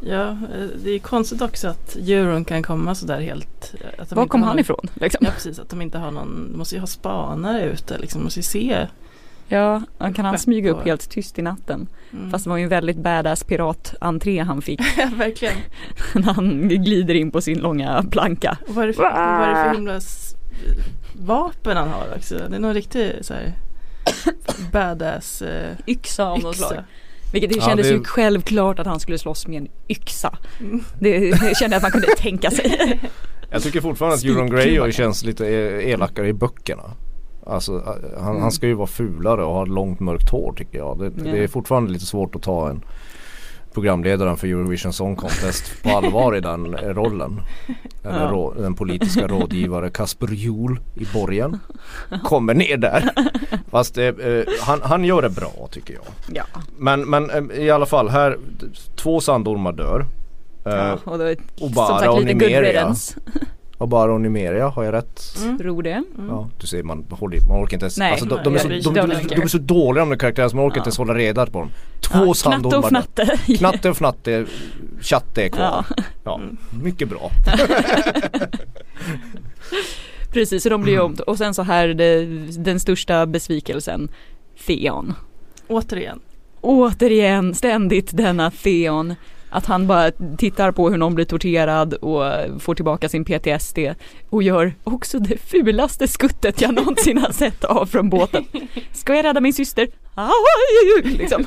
[0.00, 3.74] Ja, eh, det är konstigt också att euron kan komma sådär helt.
[3.80, 4.86] eh, Att de Var kom han någon, ifrån?
[4.94, 5.26] Liksom?
[5.26, 8.24] Ja precis, att de inte har någon, de måste ju ha spanare ute liksom, de
[8.24, 8.86] måste ju se.
[9.52, 9.82] Ja,
[10.14, 11.86] kan han smyga upp helt tyst i natten?
[12.12, 12.30] Mm.
[12.30, 14.80] Fast det var ju en väldigt badass piratentré han fick
[15.16, 15.54] verkligen.
[16.14, 18.58] när han glider in på sin långa planka.
[18.68, 20.00] Och vad är det för, vad är det för himla
[21.26, 22.34] vapen han har också?
[22.48, 23.52] Det är någon riktig så här
[24.72, 26.84] badass eh, Yxa av något slag.
[27.32, 30.38] Vilket det Ja, kändes det- ju självklart att han skulle slåss med en yxa.
[30.60, 30.84] Mm.
[31.00, 33.00] Det, det kände jag att man kunde tänka sig.
[33.50, 34.50] Jag tycker fortfarande att Euron.
[34.50, 36.82] Greyjoy känns lite e- elakare i böckerna.
[37.50, 38.42] Alltså eh, han, Mm.
[38.42, 40.98] han ska ju vara fulare och ha långt mörkt hår tycker jag.
[40.98, 41.32] Det, Ja.
[41.32, 42.80] det är fortfarande lite svårt att ta en
[43.74, 47.40] programledaren för Eurovision Song Contest på allvar i den rollen.
[48.04, 48.30] Eller Ja.
[48.30, 51.58] rå, den politiska rådgivare Kasper Juhl i borgen.
[52.24, 53.10] Kommer ner där.
[53.70, 56.02] Fast eh, eh, han, han gör det bra tycker jag.
[56.34, 56.44] Ja.
[56.78, 58.38] Men, men eh, i alla fall här,
[58.96, 60.06] två sandormar dör.
[60.66, 62.94] Eh, ja och då, och bara som sagt och lite good Nimeria.
[63.80, 65.36] Och bara och Nimeria, har jag rätt?
[65.58, 66.04] Tror det.
[66.28, 68.68] Ja, du ser man, håller, man orkar inte ens, Nej, alltså, de, de, är så,
[68.68, 68.92] de, de,
[69.28, 70.80] de, är så dåliga de där karaktärerna så man orkar Ja.
[70.80, 71.70] inte ens hålla reda på dem.
[72.00, 73.38] Två Ja, Knatte och fnatte.
[73.58, 74.46] Knatte och fnatte,
[75.00, 75.84] chatte är kvar.
[75.88, 76.04] Ja.
[76.24, 76.40] Ja.
[76.82, 77.30] mycket bra.
[80.32, 81.12] Precis, så de blir ju Mm.
[81.12, 81.16] om.
[81.26, 82.24] Och sen så här det,
[82.64, 84.08] den största besvikelsen.
[84.66, 85.14] Theon.
[85.68, 86.20] Återigen.
[86.60, 89.14] Återigen, ständigt denna Theon.
[89.50, 92.22] Att han bara tittar på hur någon blir torterad och
[92.62, 93.78] får tillbaka sin PTSD
[94.30, 98.44] och gör också det fulaste skuttet jag någonsin har sett av från båten.
[98.92, 99.88] Ska jag rädda min syster?
[100.14, 101.44] Aj, liksom.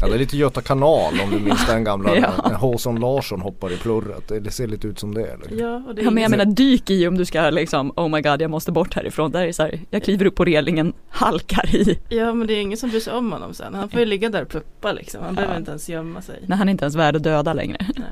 [0.00, 2.30] Ja, det är lite Göta kanal om du minns den gamla Ja.
[2.48, 4.28] när Håsan Larsson hoppar i plurret.
[4.28, 5.22] Det, ser lite ut som det.
[5.26, 5.60] Eller?
[5.62, 8.08] Ja, och det är Ja men jag menar dyk i om du ska liksom Oh
[8.08, 9.30] my god jag måste bort härifrån.
[9.32, 11.98] Där är det så här, jag kliver upp på relingen, halkar i.
[12.08, 13.74] Ja men det är ingen som bryr sig om honom sen.
[13.74, 15.22] Han får ju ligga där och puppa liksom.
[15.24, 15.58] Han behöver Ja.
[15.58, 16.42] inte ens gömma sig.
[16.46, 17.86] När han inte ens är värd att döda längre.
[17.96, 18.06] Nej.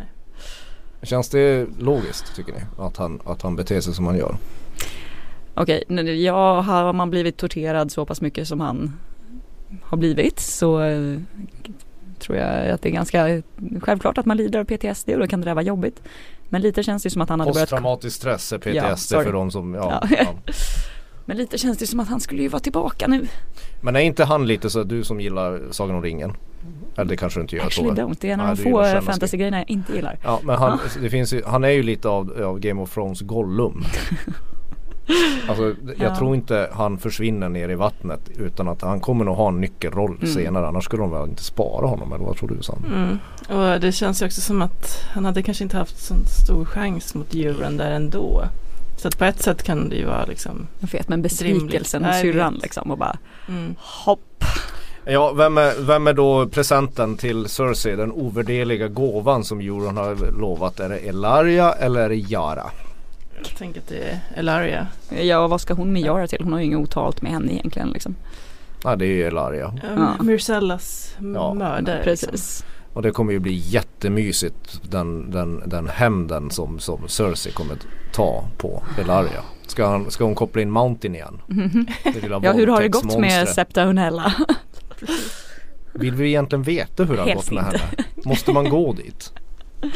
[1.02, 2.60] Känns det logiskt tycker ni?
[2.78, 4.36] Att han, att han beter sig som han gör?
[5.54, 8.96] Okej, nu- ja har man blivit torterad så pass mycket som han
[9.82, 11.18] har blivit så eh,
[12.18, 13.42] tror jag att det är ganska
[13.80, 16.02] självklart att man lider av PTSD och då kan det där vara jobbigt.
[16.48, 19.32] Men lite känns det som att han hade börjat Posttraumatisk stress är PTSD Ja, för
[19.32, 20.16] de som, ja, Ja.
[20.18, 20.52] ja.
[21.24, 23.26] Men lite känns det som att han skulle ju vara tillbaka nu.
[23.80, 26.32] Men är inte han lite så, du som gillar Sagan om ringen?
[26.96, 28.02] Eller det kanske du inte gör Actually Tove?
[28.02, 30.18] don't, det är en av de få fantasy-grejerna jag inte gillar.
[30.24, 33.20] Ja men han, det finns ju, han är ju lite av, av Game of Thrones
[33.20, 33.84] Gollum.
[35.48, 35.62] Alltså
[35.98, 36.16] jag Ja.
[36.16, 40.16] tror inte han försvinner ner i vattnet utan att han kommer nog ha en nyckelroll
[40.22, 40.34] Mm.
[40.34, 42.88] senare annars skulle de väl inte spara honom eller vad tror du Sandra?
[42.88, 43.18] Mm.
[43.74, 47.14] Och det känns ju också som att han hade kanske inte haft så stor chans
[47.14, 48.44] mot djuren där ändå.
[48.96, 52.20] Så att på ett sätt kan det ju vara liksom Jag vet men besvikelsen hos
[52.20, 53.16] syrran liksom och bara
[53.48, 53.74] mm.
[53.78, 54.44] hopp.
[55.04, 57.96] Ja vem är, vem är då presenten till Cersei?
[57.96, 60.80] Den ovärdeliga gåvan som Euron har lovat.
[60.80, 62.70] Är det Elaria eller är det Yara?
[63.60, 64.86] Tänker är Elaria.
[65.22, 66.38] Ja vad ska hon med Yara till?
[66.42, 68.14] Hon har ju inget otalt med henne egentligen liksom.
[68.84, 69.74] Ja det är ju Elaria.
[69.96, 70.24] Ja.
[70.24, 72.04] Myrcellas Ja, mördare.
[72.04, 72.28] Liksom.
[72.30, 72.64] Precis.
[72.92, 77.76] Och det kommer ju bli jättemysigt den, den, den hämnden som, som Cersei kommer
[78.12, 79.42] ta på Elaria.
[79.66, 81.42] Ska, han, ska hon koppla in Mountain igen?
[82.04, 83.48] Lilla Ja hur har det gått med.
[83.48, 84.34] Septa Unella?
[85.92, 87.78] Vill vi egentligen veta hur det har gått med inte.
[87.78, 88.04] henne?
[88.24, 89.32] Måste man gå dit?
[89.82, 89.90] Nej.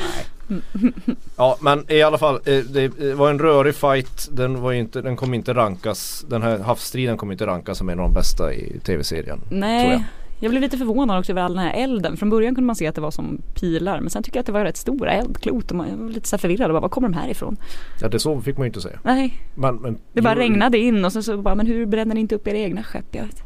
[1.37, 4.29] Ja men i alla fall eh, det var en rörig fight.
[4.33, 6.25] Den, var inte, den kommer inte rankas.
[6.29, 9.41] Den här havsstriden kommer inte rankas som en av de bästa i tv-serien.
[9.51, 9.91] Nej.
[9.91, 10.03] jag.
[10.41, 10.51] Jag.
[10.51, 12.17] blev lite förvånad också över all den här elden.
[12.17, 14.47] Från början kunde man se att det var som pilar men sen tycker jag att
[14.47, 16.89] det var rätt stora eldklot och man jag var lite så förvirrad och bara, var
[16.89, 17.57] kommer de här ifrån?
[18.01, 18.99] Ja det så fick man ju inte säga.
[19.05, 22.21] Nej, Men, men, det bara regnade in och sen så bara, men hur bränner ni
[22.21, 23.07] inte upp era egna skepp?
[23.11, 23.43] Jag vet.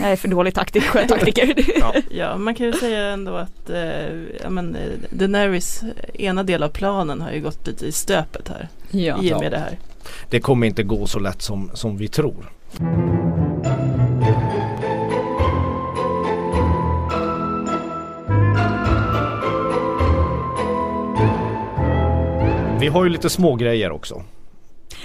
[0.00, 1.54] Jag är för dålig taktik, sjötaktiker.
[1.80, 1.94] Ja.
[2.10, 4.10] Ja, man kan ju säga ändå att eh,
[4.42, 5.82] ja, men, eh, Daenerys
[6.14, 8.68] ena del av planen har ju gått lite i stöpet här.
[8.90, 8.98] ja.
[9.16, 9.38] I och Ja.
[9.40, 9.78] med det här.
[10.30, 12.50] Det kommer inte gå så lätt som, som vi tror.
[22.80, 24.22] Vi har ju lite små grejer också.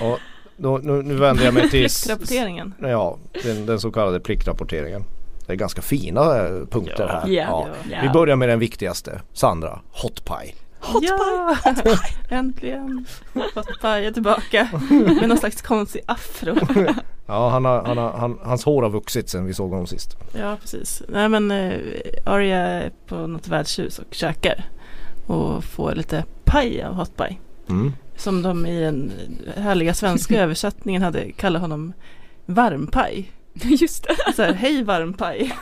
[0.02, 0.20] Och
[0.62, 2.74] då, nu, nu vänder jag mig till Pliktrapporteringen.
[2.80, 5.04] Ja, den, den så kallade pliktrapporteringen.
[5.48, 7.08] Det är ganska fina eh, punkter Ja.
[7.08, 7.28] här.
[7.30, 7.68] Ja.
[7.92, 7.98] Ja.
[8.04, 9.22] Vi börjar med den viktigaste.
[9.34, 10.54] Sandra, hot pie.
[10.80, 11.56] Hot ja,
[12.30, 13.06] äntligen!
[13.34, 14.68] Hot pie är tillbaka
[15.20, 16.56] med någon slags konstig afro.
[17.26, 20.18] Ja, han har, han har, han, hans hår har vuxit sen vi såg honom sist.
[20.40, 21.02] Ja, precis.
[21.08, 21.74] Nej men eh,
[22.26, 24.66] Arya är på något värdshus och käkar.
[25.28, 27.38] Och får lite paj av hot pie.
[27.70, 27.94] Mm.
[28.24, 29.12] Som de i den
[29.58, 31.94] härliga svenska översättningen hade kallat honom
[32.46, 33.32] varmpaj.
[33.54, 34.34] Just det.
[34.36, 35.54] Så här, hej varmpaj.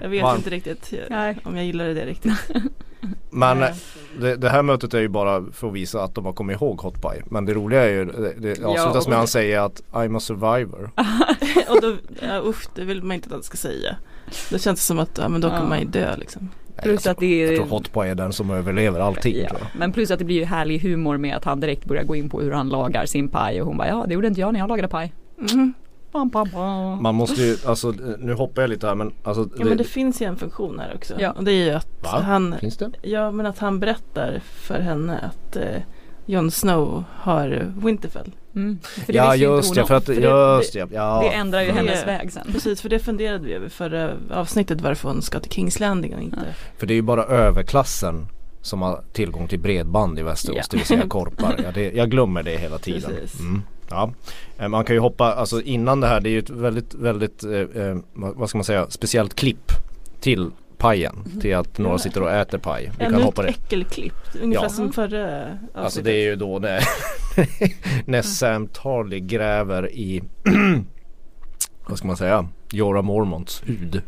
[0.00, 0.36] jag vet Varm.
[0.36, 1.38] inte riktigt Nej.
[1.44, 2.32] om jag gillade det riktigt.
[3.30, 3.58] Men
[4.20, 6.80] det, det här mötet är ju bara för att visa att de har kommit ihåg
[6.80, 7.22] hot pie.
[7.26, 9.82] Men det roliga är ju, det, det avslutas och med att han det- säger att
[9.92, 10.90] I'm a survivor.
[11.68, 13.96] och då, ja, usch, det vill man inte att han ska säga.
[14.50, 15.68] Då känns det som att ja, men då kommer Ja.
[15.68, 16.48] man ju dö liksom.
[16.82, 17.66] Plus jag att det är- Jag tror
[18.06, 19.36] är den som överlever allting.
[19.50, 19.56] Ja.
[19.78, 22.28] Men plus att det blir ju härlig humor med att han direkt börjar gå in
[22.30, 24.60] på hur han lagar sin paj och hon bara ja det gjorde inte jag när
[24.60, 25.12] jag lagade paj.
[26.12, 26.30] Pam.
[27.02, 30.22] Man måste ju, alltså nu hoppar jag lite här men alltså Ja men det finns
[30.22, 31.14] ju en funktion här också.
[31.18, 31.30] Ja.
[31.32, 32.20] Och det är ju att Va?
[32.24, 32.90] han Finns det?
[33.02, 35.62] Ja men att han berättar för henne att eh,
[36.26, 38.32] Jon Snow har Winterfell.
[38.58, 38.78] Mm.
[38.82, 41.20] För det Ja just det, för att, För det- just det, ja.
[41.22, 41.86] Det ändrar ju Mm.
[41.86, 42.46] hennes väg sen.
[42.52, 46.22] Precis, för det funderade vi över förra avsnittet varför hon ska till Kings Landing och
[46.22, 46.54] inte.
[46.78, 48.26] För det är ju bara överklassen
[48.62, 50.64] som har tillgång till bredband i Västerås, Ja.
[50.70, 51.60] det vill säga korpar.
[51.64, 53.10] Ja, det, jag glömmer det hela tiden.
[53.20, 53.40] Precis.
[53.40, 53.62] Mm.
[53.90, 54.12] Ja.
[54.58, 57.44] Eh, Man kan ju hoppa, alltså innan det här, det är ju ett väldigt, väldigt,
[57.44, 59.72] eh, eh, vad vad ska man säga, speciellt klipp
[60.20, 61.38] till pajen.
[61.40, 61.98] Till att några Ja.
[61.98, 62.90] sitter och äter paj.
[62.98, 63.48] Vi Ännu kan ett hoppa det.
[63.48, 64.68] äckelklipp, ungefär Ja.
[64.70, 65.68] som förra avsnittet.
[65.74, 66.82] Alltså det är ju då när,
[68.10, 70.22] när Sam Tarly gräver i,
[71.86, 74.02] vad ska man säga, Jorah Mormonts hud.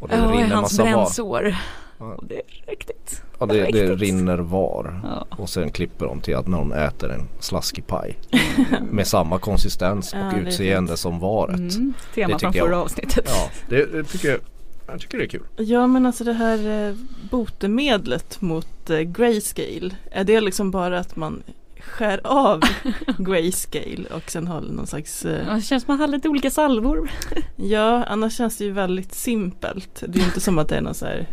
[0.00, 1.56] Och det Ja, i rinner hans brännsår.
[1.98, 2.14] Ja.
[2.14, 3.22] Och det är riktigt.
[3.38, 5.00] Ja det, det rinner var.
[5.04, 5.26] Ja.
[5.36, 8.16] Och sen klipper de till att någon äter en slaskig paj.
[8.90, 11.56] Med samma konsistens Ja, och är utseende som varet.
[11.58, 11.94] Mm.
[12.14, 12.66] Tema från jag.
[12.66, 13.24] förra avsnittet.
[13.26, 14.38] Ja det, det tycker jag,
[14.86, 15.46] jag tycker det är kul.
[15.56, 16.94] Ja men alltså det här eh,
[17.30, 21.42] botemedlet mot eh, grayscale, är det liksom bara att man
[21.80, 22.60] skär av
[23.18, 26.50] grayscale och sen har någon slags eh, Det känns som att man har lite olika
[26.50, 27.10] salvor.
[27.56, 30.02] Ja, annars känns det ju väldigt simpelt.
[30.08, 31.26] Det är ju inte som att det är någon så här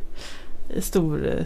[0.76, 1.46] eh, stor eh,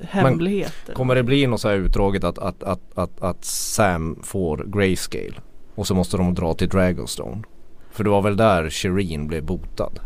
[0.00, 0.90] hemlighet.
[0.94, 5.34] Kommer det bli något så här utdraget att, att, att, att, att Sam får grayscale?
[5.74, 7.42] Och så måste de dra till Dragonstone.
[7.90, 10.00] För det var väl där Shireen blev botad.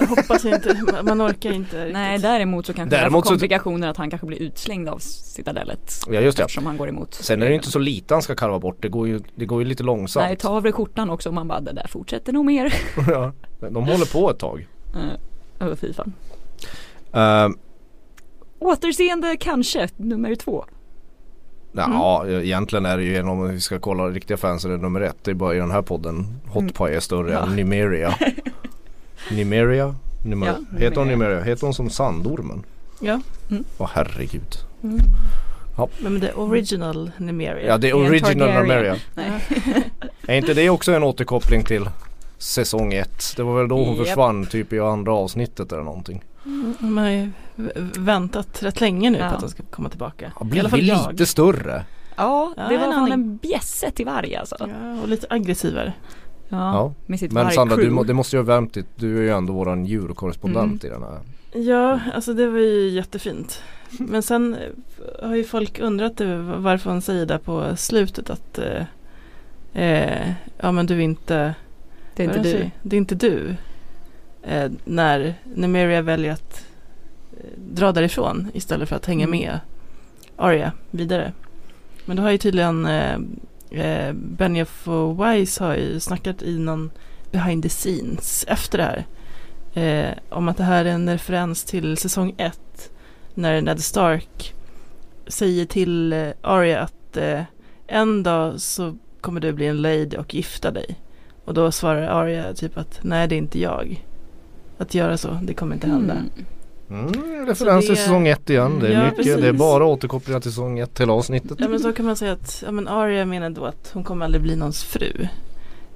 [0.00, 1.92] Jag hoppas inte, man- orkar inte riktigt.
[1.92, 4.98] Nej däremot så kanske Däremot det så- får komplikationer att han kanske blir utslängd av
[4.98, 5.92] citadellet.
[6.06, 6.42] Ja just det.
[6.42, 7.14] Eftersom han går emot.
[7.14, 8.76] Sen är det inte så lite han ska karva bort.
[8.80, 10.26] Det går ju, det går ju lite långsamt.
[10.26, 12.74] Nej, ta av dig skjortan också och man bara det där fortsätter nog mer.
[13.08, 14.66] ja, de håller på ett tag.
[15.60, 16.12] Uh, oh, fy fan.
[17.48, 17.56] Uh,
[18.58, 20.64] Återseende kanske, nummer två.
[21.72, 25.16] Ja, egentligen är det ju om vi ska kolla riktiga fans är det nummer ett.
[25.22, 26.40] Det är bara i den här podden.
[26.52, 27.42] Hot Pie är större Ja.
[27.42, 28.14] än Numeria.
[29.30, 29.94] Numeria?
[30.24, 31.08] Numer- Ja, Heter hon.
[31.08, 31.42] Numeria?
[31.42, 32.64] Heter hon som Sandormen?
[33.00, 33.20] Ja,
[33.78, 34.56] Åh herregud.
[35.98, 37.66] men det är original Numeria.
[37.66, 38.66] Ja det är original.
[38.66, 39.00] Nej.
[40.26, 41.88] Är inte det också en återkoppling till
[42.38, 43.32] säsong ett?
[43.36, 44.06] Det var väl då hon Japp.
[44.06, 46.22] försvann typ i andra avsnittet eller någonting.
[46.78, 47.30] Man har ju
[47.98, 49.28] väntat rätt länge nu Ja.
[49.28, 50.32] på att de ska komma tillbaka.
[50.34, 51.12] Alla fall blivit jag.
[51.12, 51.84] lite större.
[52.16, 54.56] Ja, Ja, det en var en bjässe till varg alltså.
[54.60, 55.92] Ja, Ja, och lite aggressivare.
[56.58, 56.92] Ja.
[57.06, 59.52] med sitt Men Sandra du, det måste ju ha värmt ditt, du är ju ändå
[59.52, 60.96] våran djurkorrespondent Mm.
[60.96, 61.20] i den här.
[61.54, 63.62] Ja, alltså det var ju jättefint.
[63.98, 68.58] Men sen eh, har ju folk undrat över varför hon säger där på slutet att
[68.58, 68.84] eh,
[69.82, 71.54] eh, ja men du är inte
[72.16, 72.70] Det är inte du.
[72.82, 73.54] Det är inte du.
[74.42, 76.66] Eh, när Numeria väljer att
[77.36, 79.40] eh, dra därifrån istället för att hänga Mm.
[79.40, 79.58] med
[80.36, 81.32] Arya vidare.
[82.04, 83.18] Men då har ju tydligen eh,
[83.74, 86.90] eh, Benioff och Wise har ju snackat i någon
[87.30, 89.06] behind the scenes efter det här.
[89.74, 92.90] Eh, om att det här är en referens till säsong 1
[93.34, 94.54] när Ned Stark
[95.26, 97.42] säger till eh, Arya att eh,
[97.86, 100.96] en dag så kommer du bli en lady och gifta dig.
[101.44, 104.04] Och då svarar Arya typ att nej det är inte jag.
[104.78, 106.14] Att göra så, det kommer inte hända.
[106.14, 106.30] Mm.
[106.92, 108.78] Mm, referens till det- säsong ett igen.
[108.80, 109.58] Det är Ja, mycket, det är precis.
[109.58, 111.52] bara återkopplingar till säsong ett till avsnittet.
[111.60, 114.24] Ja men så kan man säga att ja, men Arya menar då att hon kommer
[114.24, 115.26] aldrig bli någons fru.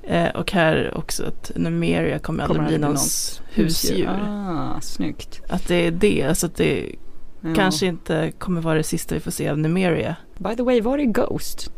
[0.03, 4.09] Eh, och här också att Numeria kommer aldrig Kommer bli bli någons husdjur.
[4.29, 5.41] Ah, snyggt.
[5.49, 6.93] Att det är det, alltså att det
[7.41, 7.55] Ja.
[7.55, 10.17] kanske inte kommer vara det sista vi får se av Numeria.
[10.39, 11.73] By the way, var är Ghost?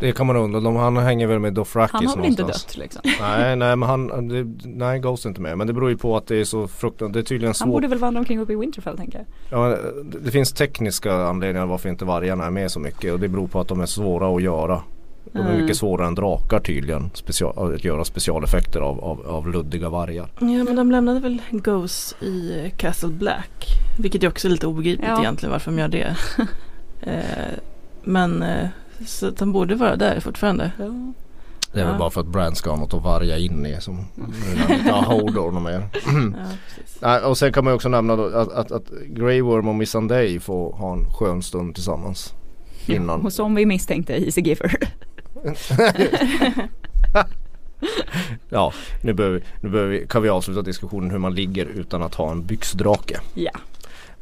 [0.00, 0.60] Det kan man undra.
[0.60, 2.64] De, han hänger väl med Dothraki Han har väl inte någonstans.
[2.74, 3.02] dött liksom?
[3.20, 5.58] Nej, nej men han, det, nej Ghost är inte med.
[5.58, 7.68] Men det beror ju på att det är så fruktansvärt, det är tydligen Han svårt.
[7.68, 9.60] borde väl vandra omkring uppe i Winterfell tänker jag.
[9.60, 9.68] Ja,
[10.04, 13.12] det, det finns tekniska anledningar varför inte vargarna är med så mycket.
[13.12, 14.82] Och det beror på att de är svåra att göra.
[15.32, 15.60] De är Mm.
[15.62, 17.10] mycket svårare än drakar tydligen.
[17.14, 20.28] Special, att göra specialeffekter av, av, av luddiga vargar.
[20.40, 23.66] Ja men de lämnade väl Ghost i eh, Castle Black.
[23.98, 25.20] Vilket ju också är lite obegripligt Ja.
[25.20, 26.16] egentligen varför de gör det.
[27.02, 27.58] eh,
[28.04, 28.68] men eh,
[29.06, 30.72] så att de borde vara där fortfarande.
[30.78, 30.84] Ja.
[31.72, 31.98] Det är väl Ja.
[31.98, 34.06] bara för att Brand ska ha något att varga in i som
[34.70, 35.88] inte har Hodor och mer.
[37.00, 39.74] Ja, och sen kan man ju också nämna då att, att, att Grey Worm och
[39.74, 42.34] Missandei får ha en skön stund tillsammans.
[42.86, 43.20] Innan.
[43.20, 44.76] Och som vi misstänkte, Easy Giver.
[48.48, 48.72] Ja,
[49.02, 52.30] nu, behöver, nu behöver vi, kan vi avsluta diskussionen hur man ligger utan att ha
[52.30, 53.20] en byxdrake.
[53.34, 53.50] Ja.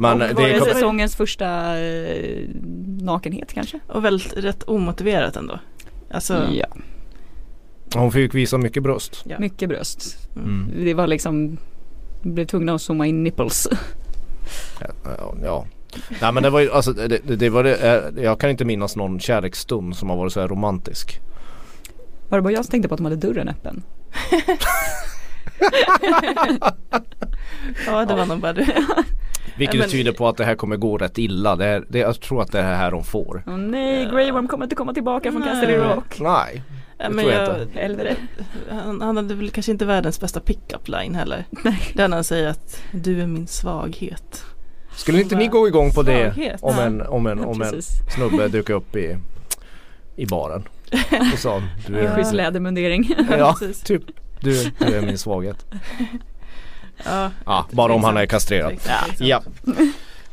[0.01, 2.49] Men och det var det är, säsongens första eh,
[3.01, 3.81] nakenhet kanske?
[3.87, 5.59] Och väldigt rätt omotiverat ändå.
[6.11, 6.67] Alltså, Ja,
[7.95, 9.25] hon fick visa mycket bröst.
[9.27, 9.39] ja.
[9.39, 10.29] mycket bröst.
[10.37, 10.71] Mm.
[10.85, 11.59] Det var liksom,
[12.23, 13.69] blev tvungna att zooma in nipples.
[15.43, 15.67] Ja.
[16.21, 18.97] Nej men det var ju, alltså det, det, var det, eh, jag kan inte minnas
[18.97, 21.21] någon kärleksstund som har varit så här romantisk.
[22.29, 23.83] Var det bara jag som tänkte på att de hade dörren öppen?
[27.87, 28.67] ja, det var nog bara det.
[29.57, 31.57] Vilket men- tyder på att det här kommer gå rätt illa.
[31.57, 33.43] Det är, det, jag tror att det är här de får.
[33.47, 35.43] Åh nej, Grey Worm kommer inte komma tillbaka från.
[35.43, 36.21] Castle Rock.
[36.21, 36.63] Nej.
[36.99, 38.17] Det men tror jag jag,
[38.75, 41.45] han, han hade väl kanske inte världens bästa pick-up line heller.
[41.65, 41.81] Nej.
[41.95, 44.45] Där han säger att du är min svaghet.
[44.97, 46.63] Skulle inte ni gå igång på det Svaghet.
[46.63, 47.83] om en, om en, om en
[48.15, 49.17] snubbe dök upp i,
[50.17, 50.63] i baren
[51.33, 53.15] och sa du är, Schysst lädermundering.
[53.31, 54.03] ja, typ
[54.41, 55.67] du, du är min svaghet.
[57.05, 58.75] Ja, Ja, bara om han är kastrerad.
[59.19, 59.43] Ja.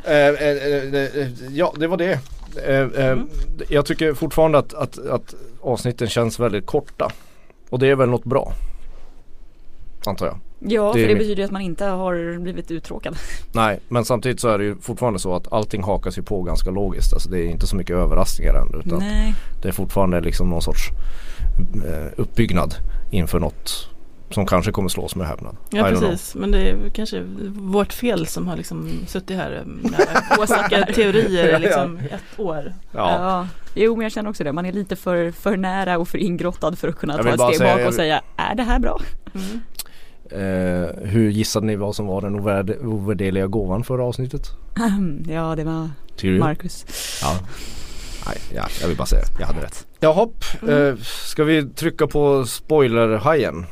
[0.03, 2.19] Eh, eh, eh, ja, det var det.
[2.65, 3.29] Mm.
[3.69, 7.11] Jag tycker fortfarande att, att, att avsnitten känns väldigt korta.
[7.69, 8.53] Och det är väl något bra.
[10.05, 10.39] Antar jag.
[10.59, 13.17] Ja, Det för det betyder ju att man inte har blivit uttråkad.
[13.51, 16.69] Nej, men samtidigt så är det ju fortfarande så att allting hakas ju på ganska
[16.69, 17.13] logiskt.
[17.13, 19.35] Alltså det är inte så mycket överraskningar än utan Nej.
[19.61, 20.89] det är fortfarande liksom någon sorts
[21.87, 22.75] eh, uppbyggnad
[23.11, 23.89] inför något
[24.29, 25.55] som kanske kommer slås med häpnad.
[25.71, 26.01] I Ja know.
[26.01, 27.23] precis, men det är kanske
[27.55, 29.91] vårt fel som har liksom suttit här med
[30.39, 30.93] Åsikter.
[30.93, 32.73] teorier Ja, i liksom ett år.
[32.91, 33.47] Ja.
[33.75, 36.75] Jo men jag känner också det, man är lite för, för nära och för ingrottad
[36.77, 38.99] för att kunna ta ett steg säga- bak och säga är det här bra?
[39.33, 39.61] Mm.
[40.31, 44.47] Eh, hur gissade ni vad som var den ovärd- ovärderliga gåvan förra avsnittet?
[45.27, 46.39] ja det var Tyrion?
[46.39, 46.85] Marcus.
[47.21, 47.33] Ja.
[48.27, 49.87] Nej, ja, jag vill bara säga jag hade rätt.
[49.99, 50.27] Jaha,
[50.61, 50.87] Mm.
[50.87, 53.65] eh, ska vi trycka på spoilerhajen?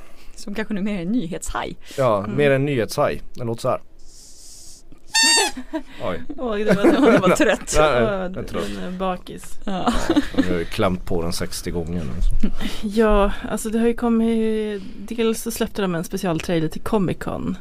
[0.44, 1.76] Som kanske numera är en nyhetshaj.
[1.98, 2.38] Ja, Mm.
[2.38, 3.22] mer en nyhetshaj.
[3.34, 3.80] Den låter så här.
[6.04, 7.76] Oj, Åh, det var, det var trött.
[7.78, 8.66] Nej, är trött.
[8.76, 9.60] den är bakis.
[9.66, 9.94] Ja.
[10.38, 12.50] jag har ju klämt på den 60 gånger nu.
[12.84, 17.58] Ja, alltså det har ju kommit, dels så släppte de en specialtrailer till Comic Con.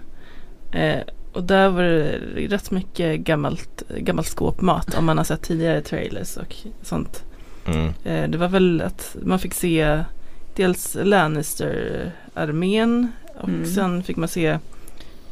[0.72, 1.01] Eh,
[1.33, 2.18] och där var det
[2.49, 7.24] rätt mycket gammalt, gammalt skåpmat om man har sett tidigare trailers och sånt.
[7.66, 7.87] Mm.
[8.05, 10.05] Eh, det var väl att man fick se
[10.57, 13.09] dels Lannister-armén
[13.40, 13.66] och Mm.
[13.66, 14.59] sen fick man se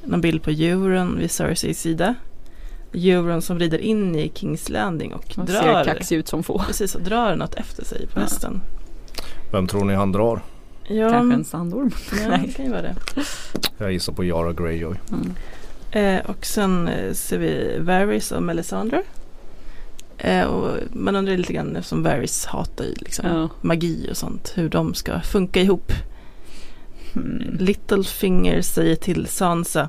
[0.05, 2.15] någon bild på Euron vid Cerseis sida.
[2.93, 6.59] Euron som rider in i Kings Landing och, Och drar, ser kaxig ut som få.
[6.59, 8.23] precis, och drar något efter sig på Ja.
[8.23, 8.61] hästen.
[9.53, 10.43] Vem tror ni han drar?
[10.89, 11.91] Ja, Kanske en sandorm.
[12.23, 12.43] ja Nej.
[12.47, 12.95] det kan ju vara det.
[13.79, 14.97] Jag gissar på Yara Greyjoy.
[15.13, 15.35] Mm.
[15.91, 19.03] Eh, och sen eh, ser vi Varys och Melisandre.
[20.21, 23.49] Eh, och man undrar lite grann eftersom Varys hatar ju liksom Ja.
[23.61, 24.53] magi och sånt.
[24.57, 25.93] Hur de ska funka ihop.
[27.17, 27.57] Mm.
[27.59, 29.89] Littlefinger säger till Sansa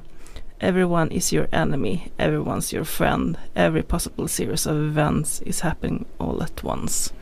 [0.60, 6.42] Everyone is your enemy, everyone's your friend, every possible series of events is happening all
[6.42, 7.14] at once.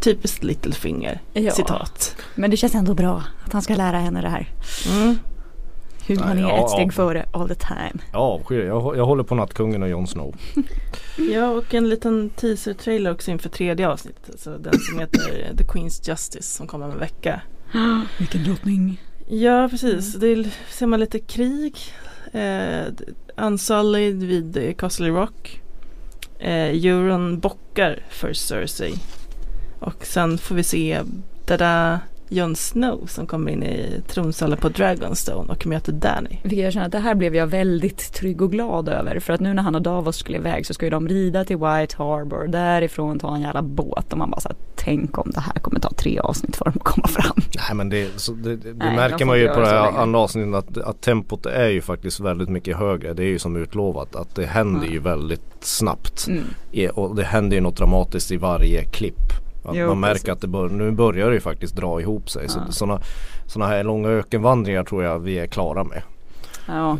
[0.00, 1.50] Typiskt Littlefinger, Ja.
[1.52, 2.16] citat.
[2.34, 4.48] Men det känns ändå bra att han ska lära henne det här.
[4.90, 5.18] Mm.
[6.08, 6.92] Hur man är ja, ett steg ja.
[6.92, 8.02] före all the time.
[8.12, 10.36] Jag avskyr jag, jag håller på Nattkungen och Jon Snow.
[11.32, 14.30] Ja, och en liten teaser-trailer också inför tredje avsnittet.
[14.30, 17.40] Alltså den som heter The Queen's Justice som kommer om en vecka.
[18.18, 19.00] Vilken drottning.
[19.28, 20.14] Ja, precis.
[20.14, 21.76] Det ser man lite krig.
[22.32, 22.92] Eh,
[23.36, 25.62] Unsullied vid eh, Castle Rock.
[26.38, 28.94] Eh, Euron bockar för Cersei.
[29.80, 31.02] Och sen får vi se
[31.46, 32.00] Dada
[32.30, 36.38] Jon Snow som kommer in i tronsalen på Dragonstone och möter Danny.
[36.42, 39.20] Vilket jag känner att det här blev jag väldigt trygg och glad över.
[39.20, 41.56] För att nu när han och Davos skulle iväg så ska ju de rida till
[41.56, 42.46] White Harbor.
[42.48, 44.12] Därifrån ta en jävla båt.
[44.12, 46.74] Och man bara så här, tänk om det här kommer ta tre avsnitt för dem
[46.76, 47.36] att komma fram.
[47.36, 50.54] Nej men det, så det, det Nej, märker man ju på det här andra avsnittet
[50.54, 53.14] att, att tempot är ju faktiskt väldigt mycket högre.
[53.14, 54.92] Det är ju som utlovat att det händer Ja.
[54.92, 56.26] ju väldigt snabbt.
[56.28, 56.90] Mm.
[56.94, 59.47] Och det händer ju något dramatiskt i varje klipp.
[59.64, 60.28] Att Jo, man märker precis.
[60.28, 62.48] att det bör, nu börjar det ju faktiskt dra ihop sig.
[62.48, 62.72] Så Ja.
[62.72, 63.00] sådana
[63.46, 66.02] såna här långa ökenvandringar tror jag vi är klara med.
[66.66, 66.98] Ja.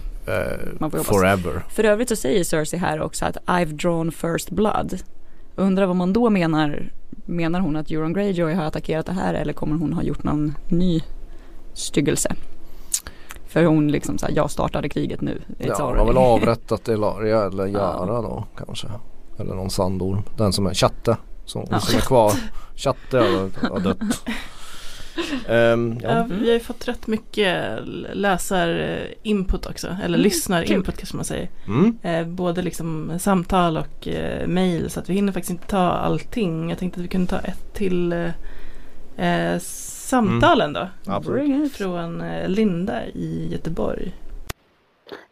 [0.80, 1.06] Hoppas.
[1.06, 1.62] forever.
[1.68, 4.98] För övrigt så säger Cersei här också att I've drawn first blood.
[5.56, 6.90] Undrar vad man då menar.
[7.26, 10.54] Menar hon att Euron Greyjoy har attackerat det här eller kommer hon ha gjort någon
[10.68, 11.02] ny
[11.74, 12.34] styggelse?
[13.46, 15.42] För hon liksom såhär, jag startade kriget nu.
[15.48, 15.98] It's Ja, already.
[15.98, 18.86] har väl avrättat Elaria eller Jara då kanske.
[19.38, 20.22] Eller någon sandorm.
[20.36, 21.16] Den som är chatte.
[21.48, 21.80] Som, Ja.
[21.80, 22.32] som är kvar.
[22.76, 23.18] Chatte
[23.70, 23.98] har, dött.
[25.48, 27.78] Ehm, Ja, vi har ju fått rätt mycket
[28.12, 29.86] läsar-input också.
[29.86, 31.48] Eller Mm, lyssnar-input kanske man säger.
[31.66, 31.98] Mm.
[32.02, 36.70] Eh, både liksom samtal och eh, mail så att vi hinner faktiskt inte ta allting.
[36.70, 38.12] Jag tänkte att vi kunde ta ett till
[39.16, 40.88] eh, eh, samtalen då.
[41.06, 41.72] Absolut.
[41.72, 44.14] Från eh, Linda i Göteborg.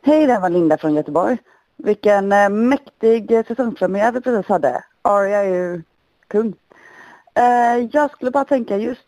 [0.03, 1.39] Hej, det här var Linda från Göteborg.
[1.77, 4.83] Vilken eh, mäktig eh, säsongspremiär vi precis hade.
[5.03, 5.83] Arya är ju
[6.29, 6.55] kung.
[7.35, 9.07] Eh, jag skulle bara tänka just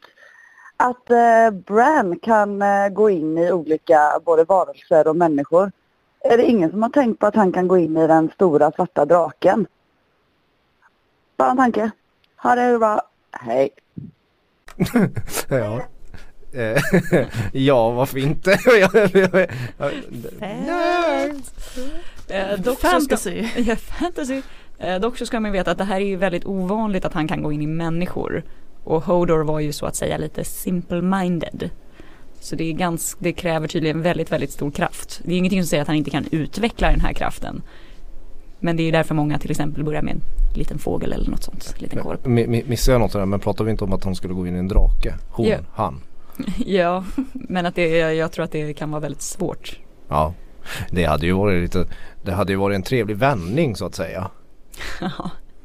[0.76, 5.72] att eh, Bran kan eh, gå in i olika både varelser och människor.
[6.20, 8.72] Är det ingen som har tänkt på att han kan gå in i den stora
[8.72, 9.66] svarta draken?
[11.36, 11.90] Bara en tanke.
[12.36, 13.02] Ha det bra.
[13.32, 13.70] Hej.
[15.48, 15.82] Ja.
[17.52, 18.58] Ja, varför inte?
[22.80, 23.44] Fantasy.
[23.76, 24.42] Fantasy.
[24.78, 27.28] Eh, dock så ska man veta att det här är ju väldigt ovanligt att han
[27.28, 28.42] kan gå in i människor.
[28.84, 31.70] Och Hodor var ju så att säga lite simple-minded.
[32.40, 35.20] Så det, är gans, det kräver tydligen väldigt, väldigt stor kraft.
[35.24, 37.62] Det är ingenting som säger att han inte kan utveckla den här kraften.
[38.60, 40.20] Men det är därför många till exempel börjar med en
[40.58, 41.74] liten fågel eller något sånt.
[41.76, 42.26] En liten korp.
[42.26, 44.46] Mi- mi- Missade jag något där men pratar vi inte om att hon skulle gå
[44.46, 45.14] in i en drake?
[45.30, 45.58] Hon, Ja.
[45.72, 46.00] han.
[46.66, 49.78] ja, men att det, jag tror att det kan vara väldigt svårt.
[50.08, 50.34] Ja.
[50.90, 51.86] Det hade ju varit lite,
[52.24, 54.30] det hade ju varit en trevlig vändning så att säga.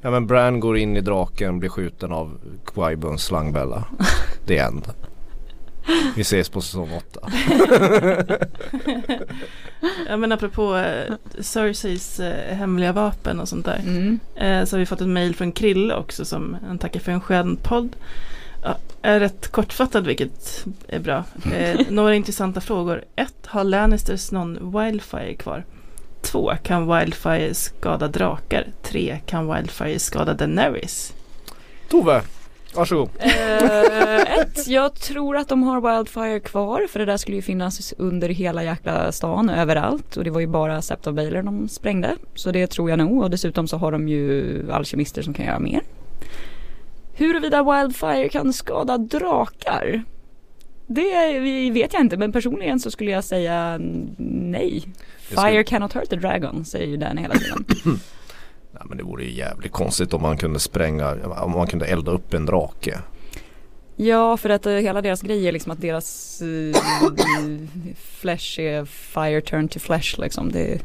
[0.01, 3.83] Ja men Bran går in i draken, blir skjuten av Quibons slangbella.
[4.47, 4.87] The end.
[6.15, 7.19] Vi ses på säsong 8.
[10.07, 13.81] Ja men apropå eh, Cerseis eh, hemliga vapen och sånt där.
[13.85, 14.19] Mm.
[14.35, 17.21] Eh, så har vi fått ett mail från Krille också som han tackar för en
[17.21, 17.95] skön podd.
[18.63, 21.23] Ja, är rätt kortfattad vilket är bra.
[21.53, 23.03] Eh, några intressanta frågor.
[23.15, 23.33] 1.
[23.45, 25.63] Har Lannisters någon Wildfire kvar?
[26.23, 26.51] 2.
[26.63, 28.67] Kan Wildfire skada drakar?
[28.81, 29.19] 3.
[29.25, 31.13] Kan Wildfire skada Daenerys?
[31.89, 32.21] Tove,
[32.75, 33.09] varsågod.
[33.19, 37.93] Eh, ett, jag tror att de har Wildfire kvar för det där skulle ju finnas
[37.97, 42.15] under hela jäkla stan överallt och det var ju bara Sept of Baelor de sprängde.
[42.35, 45.59] Så det tror jag nog och dessutom så har de ju alkemister som kan göra
[45.59, 45.81] mer.
[47.13, 50.03] Huruvida Wildfire kan skada drakar?
[50.87, 53.77] Det vet jag inte men personligen så skulle jag säga
[54.17, 54.83] nej.
[55.29, 57.65] Det skulle- Fire cannot hurt the dragon säger ju Danny hela tiden.
[58.71, 62.11] Nej men det vore ju jävligt konstigt om man kunde spränga, om man kunde elda
[62.11, 62.99] upp en drake.
[63.95, 66.75] Ja, för att eh, hela deras grej är liksom att deras uh,
[67.95, 70.51] flesh är fire turn to flesh liksom.
[70.51, 70.81] Det,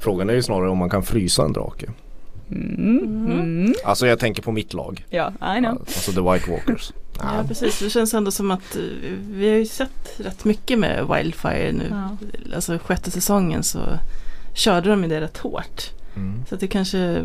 [0.00, 1.86] Frågan är ju snarare om man kan frysa en drake.
[2.54, 3.74] Mm, mm.
[3.84, 5.06] Alltså jag tänker på mitt lag.
[5.10, 5.78] Ja, I know.
[5.80, 6.92] Alltså the White Walkers.
[7.18, 8.82] Ja precis, det känns ändå som att eh,
[9.30, 11.86] vi har ju sett rätt mycket med Wildfire nu.
[11.90, 12.16] Ja.
[12.54, 13.78] Alltså sjätte säsongen så
[14.54, 15.90] körde de ju det rätt hårt.
[16.16, 16.44] Mm.
[16.48, 17.22] Så att det kanske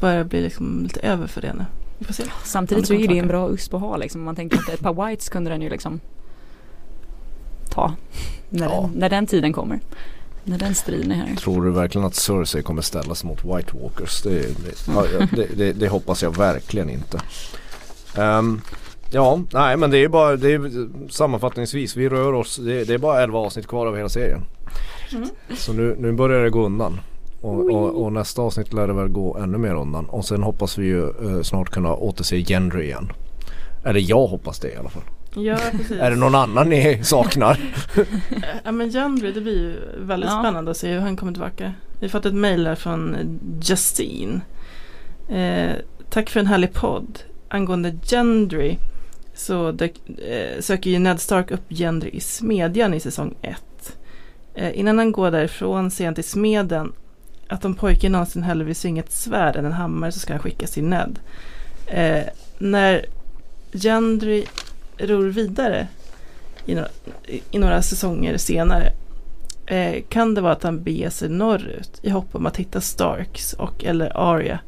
[0.00, 1.64] börjar bli liksom lite över för det nu.
[1.98, 2.22] Vi får se.
[2.44, 4.20] Samtidigt Ja, så är det en bra USP att ha liksom.
[4.20, 6.00] Om Man tänker att ett par whites kunde den ju liksom
[7.70, 7.94] ta
[8.48, 8.80] när, Ja.
[8.92, 9.80] den, när den tiden kommer.
[10.44, 11.36] När den striden är här.
[11.36, 14.22] Tror du verkligen att Cersei kommer ställas mot White Walkers?
[14.22, 17.20] Det, det, det, det, det hoppas jag verkligen inte.
[18.16, 18.60] Ehm,
[19.10, 21.96] ja, nej men det är bara det är, sammanfattningsvis.
[21.96, 22.56] Vi rör oss.
[22.56, 24.40] Det, är bara 11 avsnitt kvar av hela serien.
[25.56, 27.00] Så nu, nu börjar det gå undan.
[27.40, 30.04] Och, och, och nästa avsnitt lär det väl gå ännu mer undan.
[30.04, 33.12] Och sen hoppas vi ju eh, snart kunna återse Gendry igen.
[33.84, 35.02] Eller jag hoppas det i alla fall.
[35.34, 35.90] Ja precis.
[36.00, 37.60] Är det någon annan ni saknar?
[38.64, 39.76] Ja men Gendry det blir ju
[40.06, 40.38] väldigt Ja.
[40.40, 41.72] spännande att se hur han kommer tillbaka.
[42.00, 43.16] Vi har fått ett mejl här från
[43.62, 44.40] Justine.
[45.28, 45.72] Eh,
[46.10, 47.18] tack för en härlig podd.
[47.48, 48.76] Angående Gendry
[49.34, 53.96] så dök, eh, söker ju Ned Stark upp Gendry i Smedjan i säsong 1.
[54.54, 56.92] Eh, innan han går därifrån ser han till smeden
[57.48, 60.42] att om pojken någonsin hellre vill svinga ett svärd än en hammare så ska han
[60.42, 61.18] skickas till Ned.
[61.86, 62.22] Eh,
[62.58, 63.06] när
[63.72, 64.44] Gendry
[64.98, 65.88] ror vidare
[66.66, 66.88] i några,
[67.50, 68.92] i, några säsonger senare
[69.66, 73.52] eh, kan det vara att han beger sig norrut i hopp om att hitta Starks
[73.52, 74.58] och eller Arya.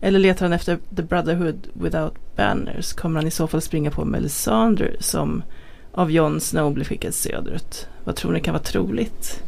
[0.00, 4.04] Eller letar han efter The Brotherhood Without Banners kommer han i så fall springa på
[4.04, 5.42] Melisandre som
[5.92, 7.88] av Jon Snow blir skickad söderut.
[8.04, 9.42] Vad tror ni kan vara troligt?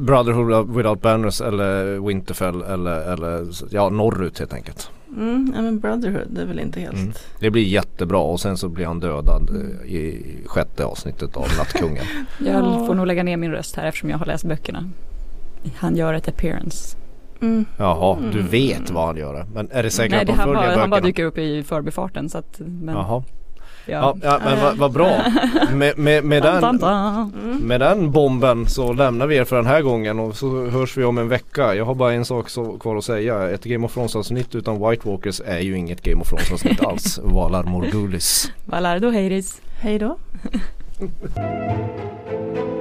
[0.00, 4.90] Brotherhood Without Banners eller Winterfell eller, eller ja norrut helt enkelt.
[5.16, 6.96] Mm, ja men Brotherhood det är väl inte helt.
[6.96, 7.12] Mm.
[7.40, 9.50] Det blir jättebra och sen så blir han dödad
[9.84, 12.04] eh, i sjätte avsnittet av Nattkungen.
[12.38, 12.86] Jag Ja.
[12.86, 14.90] får nog lägga ner min röst här eftersom jag har läst böckerna.
[15.76, 16.96] Han gör ett appearance.
[17.40, 17.64] Mm.
[17.76, 18.50] Jaha, du Mm.
[18.50, 19.46] vet vad han gör.
[19.54, 20.80] Men är det säkert Nej, att de han, följer bara, böckerna?
[20.82, 23.22] han bara dyker upp i förbifarten så att men, Jaha.
[23.86, 24.16] Ja, ja.
[24.22, 25.24] ja men vad vad bra.
[25.72, 26.64] Med, med, med, den.
[26.64, 27.56] Mm.
[27.58, 31.04] med den bomben så lämnar vi er för den här gången och så hörs vi
[31.04, 31.74] om en vecka.
[31.74, 33.50] Jag har bara en sak så kvar att säga.
[33.50, 36.84] Ett Game of Thrones avsnitt utan White Walkers är ju inget Game of Thrones avsnitt
[36.84, 37.20] alls.
[37.22, 38.52] Valar Morgulis.
[38.64, 39.60] Valardo Heiris.
[39.80, 40.16] Hej då.